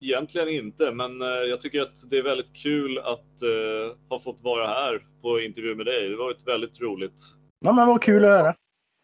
egentligen 0.08 0.50
inte, 0.50 0.92
men 0.92 1.22
eh, 1.22 1.28
jag 1.28 1.62
tycker 1.62 1.82
att 1.82 2.10
det 2.10 2.18
är 2.18 2.24
väldigt 2.24 2.54
kul 2.54 2.98
att 2.98 3.42
eh, 3.42 3.98
ha 4.10 4.20
fått 4.20 4.42
vara 4.42 4.68
här 4.68 5.06
på 5.22 5.42
intervju 5.42 5.76
med 5.76 5.86
dig. 5.86 6.10
Det 6.10 6.16
har 6.16 6.24
varit 6.24 6.48
väldigt 6.48 6.82
roligt. 6.82 7.22
Ja, 7.66 7.72
men 7.72 7.88
vad 7.88 8.02
kul 8.02 8.26
att 8.26 8.32
höra. 8.32 8.56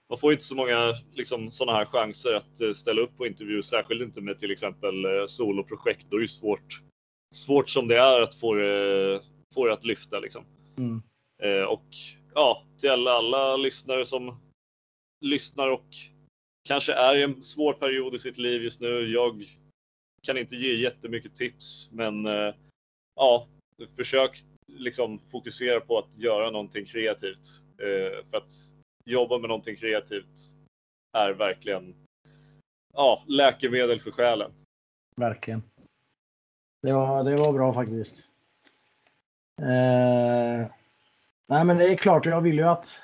Man 0.09 0.19
får 0.19 0.31
inte 0.31 0.43
så 0.43 0.55
många 0.55 0.93
liksom, 1.13 1.51
sådana 1.51 1.77
här 1.77 1.85
chanser 1.85 2.33
att 2.33 2.61
eh, 2.61 2.71
ställa 2.71 3.01
upp 3.01 3.17
på 3.17 3.27
intervju, 3.27 3.63
särskilt 3.63 4.01
inte 4.01 4.21
med 4.21 4.39
till 4.39 4.51
exempel 4.51 5.05
soloprojekt. 5.27 6.05
Då 6.09 6.17
är 6.17 6.21
det 6.21 6.27
svårt, 6.27 6.81
svårt 7.33 7.69
som 7.69 7.87
det 7.87 7.97
är 7.97 8.21
att 8.21 8.35
få 8.35 8.53
det, 8.53 9.21
få 9.53 9.65
det 9.65 9.73
att 9.73 9.83
lyfta. 9.83 10.19
Liksom. 10.19 10.45
Mm. 10.77 11.01
Eh, 11.43 11.63
och 11.63 11.85
ja, 12.33 12.63
till 12.79 12.89
alla, 12.89 13.11
alla 13.11 13.57
lyssnare 13.57 14.05
som 14.05 14.39
lyssnar 15.21 15.67
och 15.67 15.87
kanske 16.67 16.93
är 16.93 17.15
i 17.15 17.23
en 17.23 17.43
svår 17.43 17.73
period 17.73 18.15
i 18.15 18.19
sitt 18.19 18.37
liv 18.37 18.63
just 18.63 18.81
nu. 18.81 19.11
Jag 19.11 19.45
kan 20.23 20.37
inte 20.37 20.55
ge 20.55 20.73
jättemycket 20.73 21.35
tips, 21.35 21.89
men 21.91 22.25
eh, 22.25 22.53
ja, 23.15 23.47
försök 23.95 24.43
liksom 24.67 25.19
fokusera 25.31 25.79
på 25.79 25.97
att 25.97 26.17
göra 26.17 26.49
någonting 26.49 26.85
kreativt. 26.85 27.47
Eh, 27.77 28.25
för 28.29 28.37
att 28.37 28.51
jobba 29.05 29.37
med 29.37 29.47
någonting 29.47 29.75
kreativt 29.75 30.55
är 31.17 31.33
verkligen 31.33 31.95
ja, 32.93 33.23
läkemedel 33.27 33.99
för 33.99 34.11
själen. 34.11 34.51
Verkligen. 35.15 35.63
Det 36.81 36.93
var, 36.93 37.23
det 37.23 37.35
var 37.35 37.53
bra 37.53 37.73
faktiskt. 37.73 38.23
Eh, 39.61 40.67
nej, 41.47 41.65
men 41.65 41.77
det 41.77 41.85
är 41.85 41.95
klart, 41.95 42.25
jag 42.25 42.41
vill 42.41 42.55
ju 42.55 42.63
att 42.63 43.01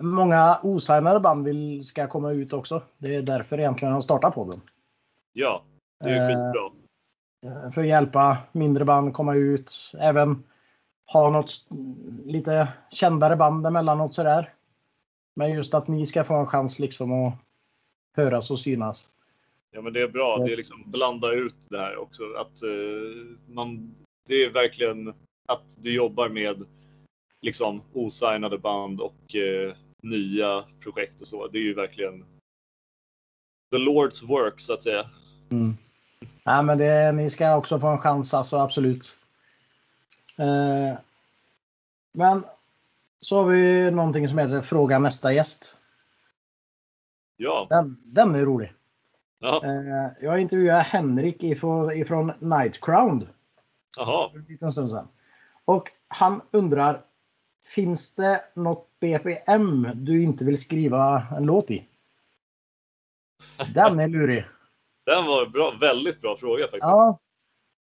många 0.00 0.60
osignade 0.62 1.20
band 1.20 1.44
vill, 1.44 1.84
ska 1.84 2.06
komma 2.06 2.32
ut 2.32 2.52
också. 2.52 2.82
Det 2.98 3.14
är 3.14 3.22
därför 3.22 3.60
egentligen 3.60 3.94
jag 3.94 4.04
startar 4.04 4.30
podden. 4.30 4.60
Ja, 5.38 5.64
det 6.00 6.10
är 6.10 6.16
Eh, 6.16 6.26
skitbra. 6.28 6.72
Eh, 7.46 7.70
För 7.70 7.80
att 7.80 7.88
hjälpa 7.88 8.38
mindre 8.52 8.84
band 8.84 9.14
komma 9.14 9.34
ut. 9.34 9.92
Även 9.98 10.44
ha 11.12 11.30
något 11.30 11.50
lite 12.24 12.68
kändare 12.90 13.36
band 13.36 13.66
emellanåt 13.66 14.14
sådär. 14.14 14.54
Men 15.36 15.52
just 15.52 15.74
att 15.74 15.88
ni 15.88 16.06
ska 16.06 16.24
få 16.24 16.34
en 16.34 16.46
chans 16.46 16.78
liksom 16.78 17.12
att 17.12 17.34
höras 18.16 18.50
och 18.50 18.58
synas. 18.58 19.08
Ja, 19.70 19.80
men 19.80 19.92
det 19.92 20.00
är 20.00 20.08
bra. 20.08 20.38
Det 20.38 20.52
är 20.52 20.56
liksom 20.56 20.84
blanda 20.86 21.32
ut 21.32 21.56
det 21.68 21.78
här 21.78 21.96
också. 21.96 22.22
Att 22.38 22.62
eh, 22.62 23.54
man, 23.54 23.94
det 24.26 24.44
är 24.44 24.50
verkligen 24.50 25.08
att 25.48 25.76
du 25.78 25.94
jobbar 25.94 26.28
med 26.28 26.64
liksom 27.40 27.82
osignade 27.92 28.58
band 28.58 29.00
och 29.00 29.34
eh, 29.34 29.74
nya 30.02 30.64
projekt 30.80 31.20
och 31.20 31.26
så. 31.26 31.48
Det 31.48 31.58
är 31.58 31.62
ju 31.62 31.74
verkligen 31.74 32.24
the 33.70 33.78
Lord's 33.78 34.26
work 34.26 34.60
så 34.60 34.72
att 34.72 34.82
säga. 34.82 35.04
Mm. 35.50 35.76
Nej, 36.44 36.62
men 36.62 36.78
det, 36.78 37.12
ni 37.12 37.30
ska 37.30 37.56
också 37.56 37.78
få 37.78 37.86
en 37.88 37.98
chans, 37.98 38.34
alltså 38.34 38.56
absolut. 38.58 39.16
Eh, 40.38 40.98
men 42.12 42.44
så 43.20 43.36
har 43.38 43.44
vi 43.48 43.90
någonting 43.90 44.28
som 44.28 44.38
heter 44.38 44.60
Fråga 44.60 44.98
nästa 44.98 45.32
gäst. 45.32 45.74
Ja, 47.36 47.66
Den, 47.70 47.96
den 48.04 48.34
är 48.34 48.44
rolig. 48.44 48.72
ja. 49.38 49.64
Eh, 49.64 50.10
jag 50.20 50.40
intervjuade 50.40 50.82
Henrik 50.82 51.42
ifrån, 51.42 51.92
ifrån 51.92 52.32
Night 52.38 52.80
Crown 52.80 53.28
Jaha. 53.96 54.30
för 54.30 54.38
en 54.38 54.44
liten 54.44 54.72
stund 54.72 54.90
sedan. 54.90 55.08
Och 55.64 55.88
han 56.08 56.40
undrar, 56.50 57.00
finns 57.74 58.14
det 58.14 58.42
något 58.54 58.88
BPM 59.00 59.88
du 59.94 60.22
inte 60.22 60.44
vill 60.44 60.58
skriva 60.58 61.26
en 61.36 61.44
låt 61.44 61.70
i? 61.70 61.88
Den 63.74 64.00
är 64.00 64.08
lurig. 64.08 64.44
Den 65.08 65.26
var 65.26 65.46
en 65.46 65.52
bra, 65.52 65.70
väldigt 65.80 66.20
bra 66.20 66.36
fråga 66.36 66.64
faktiskt. 66.64 66.82
Ja, 66.82 67.18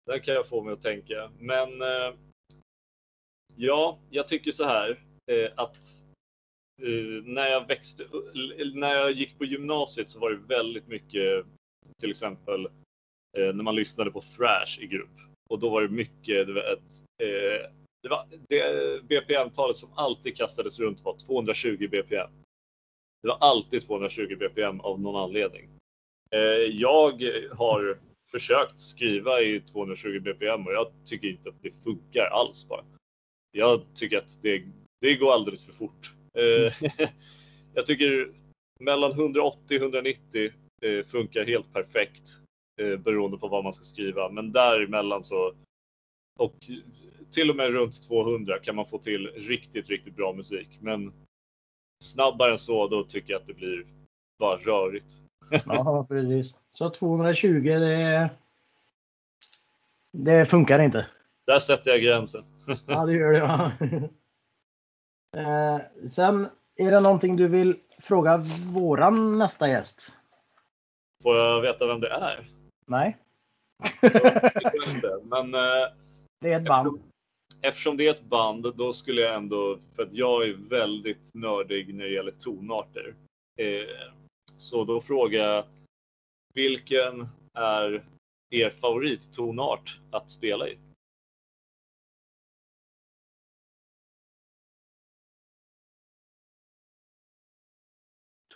Den 0.06 0.22
kan 0.22 0.34
jag 0.34 0.48
få 0.48 0.64
mig 0.64 0.74
att 0.74 0.82
tänka. 0.82 1.32
Men 1.40 1.82
eh, 1.82 2.14
ja, 3.56 3.98
jag 4.10 4.28
tycker 4.28 4.52
så 4.52 4.64
här 4.64 5.04
eh, 5.32 5.52
att 5.56 5.78
eh, 6.82 7.24
när 7.24 7.48
jag 7.48 7.68
växte 7.68 8.04
när 8.74 8.96
jag 8.96 9.12
gick 9.12 9.38
på 9.38 9.46
gymnasiet 9.46 10.10
så 10.10 10.20
var 10.20 10.32
det 10.32 10.56
väldigt 10.56 10.88
mycket 10.88 11.46
till 12.02 12.12
exempel 12.12 12.66
eh, 13.38 13.54
när 13.54 13.64
man 13.64 13.76
lyssnade 13.76 14.12
på 14.12 14.22
thrash 14.22 14.80
i 14.80 14.88
grupp 14.88 15.20
och 15.50 15.60
då 15.60 15.70
var 15.70 15.82
det 15.82 15.90
mycket, 15.90 16.48
du 16.48 16.54
vet, 16.54 17.04
eh, 17.24 17.72
det 18.04 18.10
var 18.10 18.28
det 18.50 19.04
BPM-talet 19.04 19.76
som 19.76 19.90
alltid 19.96 20.38
kastades 20.38 20.80
runt 20.80 21.02
var 21.02 21.18
220 21.18 21.88
BPM. 21.92 22.30
Det 23.22 23.28
var 23.28 23.38
alltid 23.40 23.82
220 23.88 24.36
BPM 24.40 24.80
av 24.80 25.02
någon 25.02 25.24
anledning. 25.24 25.77
Eh, 26.32 26.40
jag 26.72 27.24
har 27.52 28.00
försökt 28.32 28.80
skriva 28.80 29.42
i 29.42 29.62
220 29.62 30.20
BPM 30.20 30.68
och 30.68 30.74
jag 30.74 30.92
tycker 31.06 31.28
inte 31.28 31.50
att 31.50 31.62
det 31.62 31.84
funkar 31.84 32.26
alls 32.26 32.68
bara. 32.68 32.84
Jag 33.52 33.82
tycker 33.94 34.18
att 34.18 34.40
det, 34.42 34.64
det 35.02 35.16
går 35.16 35.34
alldeles 35.34 35.66
för 35.66 35.74
fort. 35.74 36.14
Eh, 36.38 36.90
jag 37.74 37.86
tycker 37.86 38.32
mellan 38.80 39.12
180 39.12 39.78
och 39.78 39.84
190 39.84 40.52
eh, 40.82 41.06
funkar 41.06 41.46
helt 41.46 41.74
perfekt 41.74 42.42
beroende 43.00 43.38
på 43.38 43.48
vad 43.48 43.64
man 43.64 43.74
ska 43.74 43.84
skriva. 43.84 44.30
Men 44.30 44.52
däremellan 44.52 45.24
så 45.24 45.54
och 46.40 46.54
till 47.32 47.50
och 47.50 47.56
med 47.56 47.72
runt 47.72 48.08
200 48.08 48.60
kan 48.60 48.76
man 48.76 48.86
få 48.86 48.98
till 48.98 49.28
riktigt, 49.28 49.90
riktigt 49.90 50.16
bra 50.16 50.34
musik. 50.34 50.78
Men 50.82 51.14
snabbare 52.04 52.52
än 52.52 52.60
så, 52.60 52.88
då 52.88 53.04
tycker 53.04 53.34
jag 53.34 53.40
att 53.42 53.48
det 53.48 53.54
blir 53.54 53.86
bara 54.40 54.58
rörigt. 54.58 55.22
Ja 55.66 56.06
precis. 56.10 56.56
Så 56.72 56.90
220 56.90 57.62
det, 57.64 58.30
det 60.14 60.46
funkar 60.46 60.80
inte. 60.80 61.08
Där 61.48 61.60
sätter 61.60 61.92
jag 61.92 62.02
gränsen. 62.02 62.44
Ja, 62.86 63.06
det 63.06 63.14
gör 63.14 63.32
det. 63.32 63.38
Ja. 63.38 63.72
Eh, 65.38 65.82
sen 66.08 66.48
är 66.80 66.92
det 66.92 67.00
någonting 67.00 67.36
du 67.36 67.48
vill 67.48 67.76
fråga 68.00 68.38
våran 68.74 69.38
nästa 69.38 69.68
gäst? 69.68 70.12
Får 71.24 71.36
jag 71.38 71.62
veta 71.62 71.88
vem 71.88 72.00
det 72.00 72.10
är? 72.10 72.48
Nej, 72.88 73.18
Men 75.24 75.54
eh, 75.54 75.88
det 76.42 76.54
är 76.54 76.60
ett 76.60 76.68
band. 76.68 77.02
eftersom 77.62 77.98
det 77.98 78.08
är 78.08 78.12
ett 78.12 78.30
band, 78.30 78.76
då 78.76 78.94
skulle 78.94 79.22
jag 79.22 79.36
ändå, 79.36 79.80
för 79.96 80.04
att 80.04 80.14
jag 80.14 80.50
är 80.50 80.70
väldigt 80.70 81.34
nördig 81.34 81.96
när 81.96 82.04
det 82.04 82.12
gäller 82.12 82.32
tonarter. 82.32 83.16
Eh, 83.60 84.14
så 84.58 84.84
då 84.84 85.02
frågar 85.02 85.40
jag 85.40 85.66
vilken 86.54 87.28
är 87.54 88.04
er 88.50 88.70
favorittonart 88.70 90.00
att 90.12 90.30
spela 90.30 90.68
i? 90.68 90.78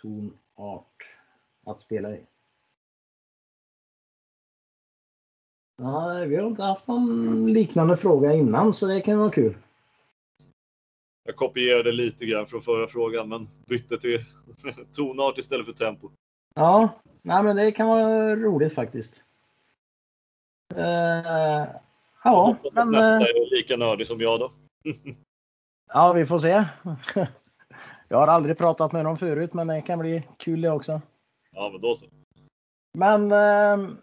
Tonart 0.02 1.08
att 1.66 1.78
spela 1.78 2.16
i? 2.16 2.26
Nej, 5.78 6.28
vi 6.28 6.36
har 6.36 6.46
inte 6.46 6.62
haft 6.62 6.86
någon 6.86 7.46
liknande 7.52 7.96
fråga 7.96 8.32
innan 8.32 8.72
så 8.72 8.86
det 8.86 9.00
kan 9.00 9.18
vara 9.18 9.30
kul. 9.30 9.54
Jag 11.32 11.36
kopierade 11.36 11.92
lite 11.92 12.26
grann 12.26 12.46
från 12.46 12.62
förra 12.62 12.88
frågan 12.88 13.28
men 13.28 13.48
bytte 13.66 13.98
till 13.98 14.18
tonart 14.92 15.38
istället 15.38 15.66
för 15.66 15.72
tempo. 15.72 16.10
Ja, 16.54 16.88
nej, 17.22 17.42
men 17.42 17.56
det 17.56 17.72
kan 17.72 17.88
vara 17.88 18.36
roligt 18.36 18.74
faktiskt. 18.74 19.24
Uh, 20.76 21.66
ja, 22.24 22.56
men... 22.74 22.90
Nästa 22.90 23.16
eh, 23.16 23.22
är 23.22 23.56
lika 23.56 23.76
nördig 23.76 24.06
som 24.06 24.20
jag 24.20 24.40
då. 24.40 24.52
ja, 25.92 26.12
vi 26.12 26.26
får 26.26 26.38
se. 26.38 26.64
Jag 28.08 28.18
har 28.18 28.26
aldrig 28.26 28.58
pratat 28.58 28.92
med 28.92 29.04
dem 29.04 29.16
förut, 29.16 29.54
men 29.54 29.66
det 29.66 29.80
kan 29.80 29.98
bli 29.98 30.22
kul 30.36 30.60
det 30.60 30.70
också. 30.70 31.00
Ja, 31.52 31.68
men 31.72 31.80
då 31.80 31.94
så. 31.94 32.06
Men 32.98 33.32
uh, 33.32 33.96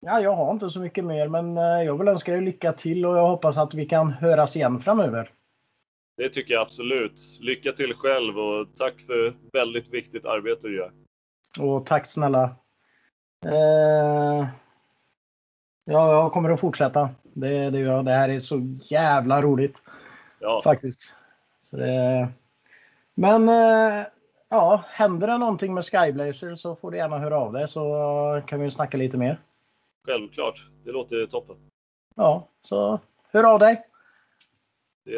ja, 0.00 0.20
jag 0.20 0.34
har 0.34 0.52
inte 0.52 0.70
så 0.70 0.80
mycket 0.80 1.04
mer, 1.04 1.28
men 1.28 1.56
jag 1.56 1.98
vill 1.98 2.08
önska 2.08 2.32
dig 2.32 2.40
lycka 2.40 2.72
till 2.72 3.06
och 3.06 3.16
jag 3.16 3.26
hoppas 3.26 3.58
att 3.58 3.74
vi 3.74 3.86
kan 3.86 4.12
höras 4.12 4.56
igen 4.56 4.80
framöver. 4.80 5.30
Det 6.22 6.28
tycker 6.28 6.54
jag 6.54 6.60
absolut. 6.60 7.20
Lycka 7.40 7.72
till 7.72 7.94
själv 7.94 8.38
och 8.38 8.66
tack 8.74 9.00
för 9.00 9.34
väldigt 9.52 9.94
viktigt 9.94 10.26
arbete 10.26 10.68
du 10.68 10.76
gör. 10.76 10.92
Och 11.58 11.86
tack 11.86 12.06
snälla. 12.06 12.44
Eh, 13.44 14.46
ja, 15.84 16.12
jag 16.12 16.32
kommer 16.32 16.50
att 16.50 16.60
fortsätta. 16.60 17.10
Det, 17.22 17.70
det, 17.70 18.02
det 18.02 18.10
här 18.10 18.28
är 18.28 18.40
så 18.40 18.78
jävla 18.90 19.40
roligt. 19.40 19.82
Ja. 20.40 20.60
Faktiskt. 20.64 21.14
Så 21.60 21.76
det, 21.76 22.28
men 23.14 23.48
eh, 23.48 24.06
ja, 24.48 24.84
händer 24.88 25.26
det 25.26 25.38
någonting 25.38 25.74
med 25.74 25.84
Skyblazer 25.84 26.54
så 26.54 26.76
får 26.76 26.90
du 26.90 26.96
gärna 26.96 27.18
höra 27.18 27.38
av 27.38 27.52
dig 27.52 27.68
så 27.68 28.42
kan 28.46 28.60
vi 28.60 28.70
snacka 28.70 28.96
lite 28.96 29.18
mer. 29.18 29.40
Självklart. 30.06 30.66
Det 30.84 30.92
låter 30.92 31.26
toppen. 31.26 31.56
Ja, 32.14 32.48
så 32.62 33.00
hör 33.32 33.44
av 33.44 33.58
dig. 33.58 33.91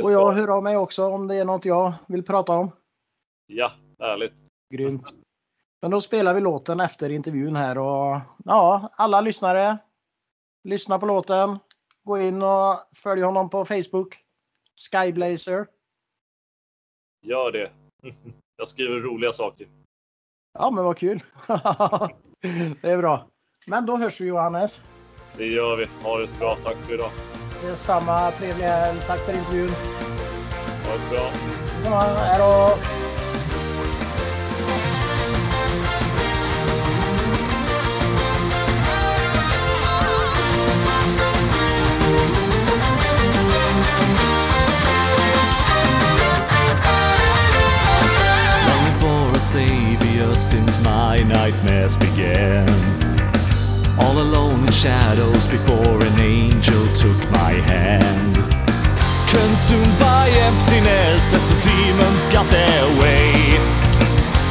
Och 0.03 0.13
jag 0.13 0.33
hör 0.33 0.49
av 0.49 0.63
mig 0.63 0.77
också 0.77 1.05
om 1.05 1.27
det 1.27 1.35
är 1.35 1.45
något 1.45 1.65
jag 1.65 1.93
vill 2.07 2.25
prata 2.25 2.53
om. 2.53 2.71
Ja, 3.47 3.73
ärligt. 3.99 4.35
Grymt. 4.75 5.15
Men 5.83 5.91
då 5.91 6.01
spelar 6.01 6.35
vi 6.35 6.41
låten 6.41 6.81
efter 6.81 7.11
intervjun 7.11 7.57
här 7.57 7.79
och 7.79 8.21
ja, 8.45 8.93
alla 8.97 9.21
lyssnare. 9.21 9.79
Lyssna 10.65 10.99
på 10.99 11.07
låten. 11.07 11.59
Gå 12.03 12.19
in 12.19 12.43
och 12.43 12.77
följ 12.97 13.23
honom 13.23 13.51
på 13.51 13.65
Facebook. 13.65 14.19
Skyblazer. 14.91 15.67
Gör 17.23 17.53
det. 17.53 17.71
Jag 18.57 18.69
skriver 18.69 19.01
roliga 19.01 19.33
saker. 19.33 19.69
Ja, 20.53 20.71
men 20.71 20.85
vad 20.85 20.99
kul. 20.99 21.23
det 22.81 22.91
är 22.91 22.99
bra. 22.99 23.29
Men 23.67 23.87
då 23.87 23.97
hörs 23.97 24.21
vi 24.21 24.27
Johannes. 24.27 24.83
Det 25.37 25.47
gör 25.47 25.77
vi. 25.77 25.87
Ha 26.03 26.19
det 26.19 26.29
så 26.29 26.37
bra. 26.37 26.57
Tack 26.65 26.77
för 26.77 26.95
idag. 26.95 27.11
Detsamma. 27.71 28.31
Trevlig 28.31 28.67
helg. 28.67 29.01
Tack 29.07 29.21
för 29.21 29.33
intervjun. 29.33 29.71
Ha 30.87 30.95
det 30.95 31.01
så 31.01 31.09
bra. 31.15 31.31
Detsamma. 31.77 32.01
Hej 32.01 32.39
då. 32.39 32.79
savior 49.55 50.35
since 50.35 50.81
my 50.83 51.19
nightmares 51.19 51.97
began. 51.97 53.04
All 54.01 54.19
alone 54.19 54.67
in 54.67 54.73
shadows 54.73 55.47
before 55.47 56.03
an 56.03 56.21
angel 56.21 56.83
took 56.95 57.19
my 57.31 57.53
hand. 57.71 58.35
Consumed 59.31 59.99
by 59.99 60.31
emptiness 60.31 61.33
as 61.33 61.45
the 61.51 61.59
demons 61.63 62.27
got 62.35 62.51
their 62.51 62.85
way. 63.01 63.33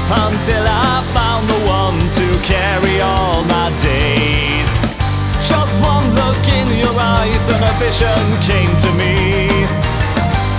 Until 0.08 0.66
I 0.68 1.04
found 1.14 1.50
the 1.50 1.60
one 1.68 2.00
to 2.00 2.28
carry 2.48 3.02
all 3.02 3.44
my 3.44 3.70
days. 3.84 4.70
Just 5.44 5.76
one 5.84 6.08
look 6.16 6.44
in 6.48 6.68
your 6.80 6.96
eyes 7.00 7.44
and 7.50 7.64
a 7.64 7.74
vision 7.84 8.24
came 8.48 8.74
to 8.86 8.90
me. 8.96 9.50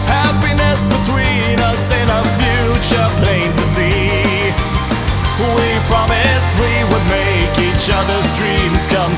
Happiness 0.06 0.84
between 0.86 1.58
us 1.60 1.84
in 1.92 2.08
a 2.10 2.33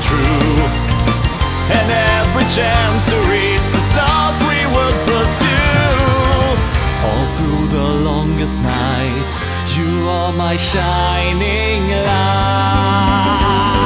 true. 0.07 0.63
And 1.77 1.87
every 2.15 2.47
chance 2.55 3.03
to 3.11 3.17
reach 3.33 3.67
the 3.75 3.83
stars 3.91 4.37
we 4.51 4.59
would 4.75 4.97
pursue. 5.11 6.07
All 7.07 7.27
through 7.37 7.65
the 7.77 7.87
longest 8.09 8.57
night, 8.59 9.31
you 9.75 10.07
are 10.07 10.33
my 10.33 10.55
shining 10.57 11.89
light. 12.09 13.76